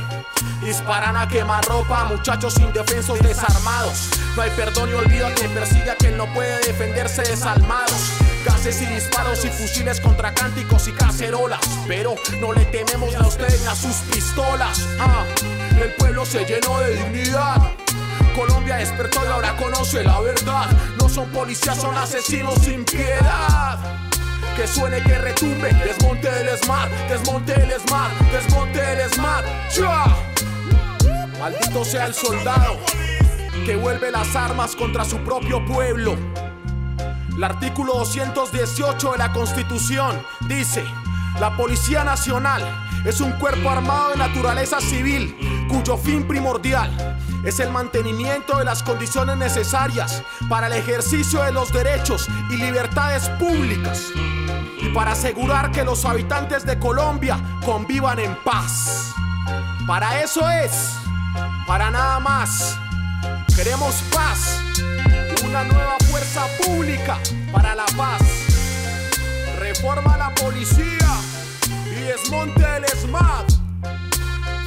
disparan 0.63 1.17
a 1.17 1.27
quemarropa 1.27 2.03
a 2.03 2.05
muchachos 2.05 2.59
indefensos 2.59 3.19
desarmados. 3.21 4.11
No 4.37 4.43
hay 4.43 4.51
perdón 4.51 4.91
y 4.91 4.93
olvido 4.93 5.27
a 5.27 5.33
quien 5.33 5.51
persigue 5.51 5.91
a 5.91 5.97
quien 5.97 6.17
no 6.17 6.33
puede 6.33 6.59
defenderse 6.61 7.23
desalmados. 7.23 8.28
Gases 8.45 8.83
y 8.83 8.87
disparos 8.87 9.45
y 9.45 9.49
fusiles 9.49 10.01
contra 10.01 10.33
cánticos 10.33 10.89
y 10.89 10.93
cacerolas. 10.93 11.61
Pero 11.87 12.15
no 12.41 12.53
le 12.53 12.65
tememos 12.67 13.15
a 13.15 13.27
ustedes 13.27 13.61
ni 13.63 13.67
a 13.67 13.75
sus 13.75 13.97
pistolas. 14.13 14.87
Ah, 14.99 15.25
el 15.81 15.93
pueblo 15.95 16.25
se 16.25 16.45
llenó 16.45 16.79
de 16.81 16.97
dignidad. 16.97 17.57
Colombia 18.35 18.77
despertó 18.77 19.21
y 19.25 19.29
ahora 19.29 19.57
conoce 19.57 20.05
la 20.05 20.21
verdad. 20.21 20.67
No 20.99 21.09
son 21.09 21.29
policías, 21.31 21.77
son 21.79 21.97
asesinos 21.97 22.55
sin 22.61 22.85
piedad. 22.85 23.79
Que 24.57 24.67
suene, 24.67 25.03
que 25.03 25.19
retumbe, 25.19 25.73
desmonte 25.73 26.29
el 26.29 26.59
smart, 26.59 26.91
desmonte 27.09 27.55
el 27.55 27.73
smart, 27.81 28.13
desmonte 28.33 28.81
el 28.93 29.11
smart. 29.11 29.47
¡Ya! 29.77 30.17
Maldito 31.39 31.85
sea 31.85 32.07
el 32.07 32.15
soldado 32.15 32.79
que 33.65 33.77
vuelve 33.77 34.11
las 34.11 34.35
armas 34.35 34.75
contra 34.75 35.05
su 35.05 35.19
propio 35.19 35.65
pueblo. 35.65 36.17
El 37.39 37.45
artículo 37.45 37.95
218 37.95 39.13
de 39.13 39.19
la 39.19 39.33
Constitución 39.33 40.21
dice, 40.49 40.85
la 41.39 41.57
Policía 41.57 42.03
Nacional 42.03 42.61
es 43.05 43.21
un 43.21 43.31
cuerpo 43.31 43.71
armado 43.71 44.11
de 44.11 44.17
naturaleza 44.17 44.81
civil 44.81 45.37
cuyo 45.69 45.97
fin 45.97 46.27
primordial 46.27 46.91
es 47.45 47.61
el 47.61 47.71
mantenimiento 47.71 48.59
de 48.59 48.65
las 48.65 48.83
condiciones 48.83 49.37
necesarias 49.37 50.25
para 50.49 50.67
el 50.67 50.73
ejercicio 50.73 51.45
de 51.45 51.53
los 51.53 51.73
derechos 51.73 52.27
y 52.51 52.57
libertades 52.57 53.29
públicas 53.39 54.07
y 54.81 54.89
para 54.89 55.13
asegurar 55.13 55.71
que 55.71 55.85
los 55.85 56.05
habitantes 56.07 56.67
de 56.67 56.77
Colombia 56.81 57.39
convivan 57.65 58.19
en 58.19 58.35
paz. 58.43 59.15
Para 59.87 60.25
eso 60.25 60.51
es, 60.51 60.97
para 61.69 61.89
nada 61.93 62.19
más. 62.19 62.77
Queremos 63.55 63.95
paz, 64.13 64.61
una 65.49 65.65
nueva 65.65 65.97
fuerza 66.11 66.47
pública 66.63 67.19
para 67.51 67.75
la 67.75 67.87
paz. 67.97 68.21
Reforma 69.59 70.19
la 70.19 70.35
policía 70.35 71.09
y 71.87 72.01
desmonte 72.03 72.65
el 72.77 72.85
SMAT. 72.87 73.51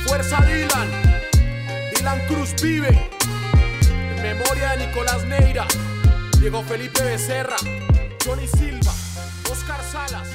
Fuerza 0.08 0.38
Dylan, 0.42 0.90
Dylan 1.94 2.20
Cruz 2.28 2.56
vive. 2.62 3.10
En 3.92 4.22
memoria 4.24 4.72
de 4.72 4.88
Nicolás 4.88 5.24
Neira, 5.26 5.68
Diego 6.40 6.64
Felipe 6.64 7.04
Becerra, 7.04 7.58
Johnny 8.26 8.48
Silva, 8.48 8.94
Oscar 9.52 9.82
Salas. 9.84 10.31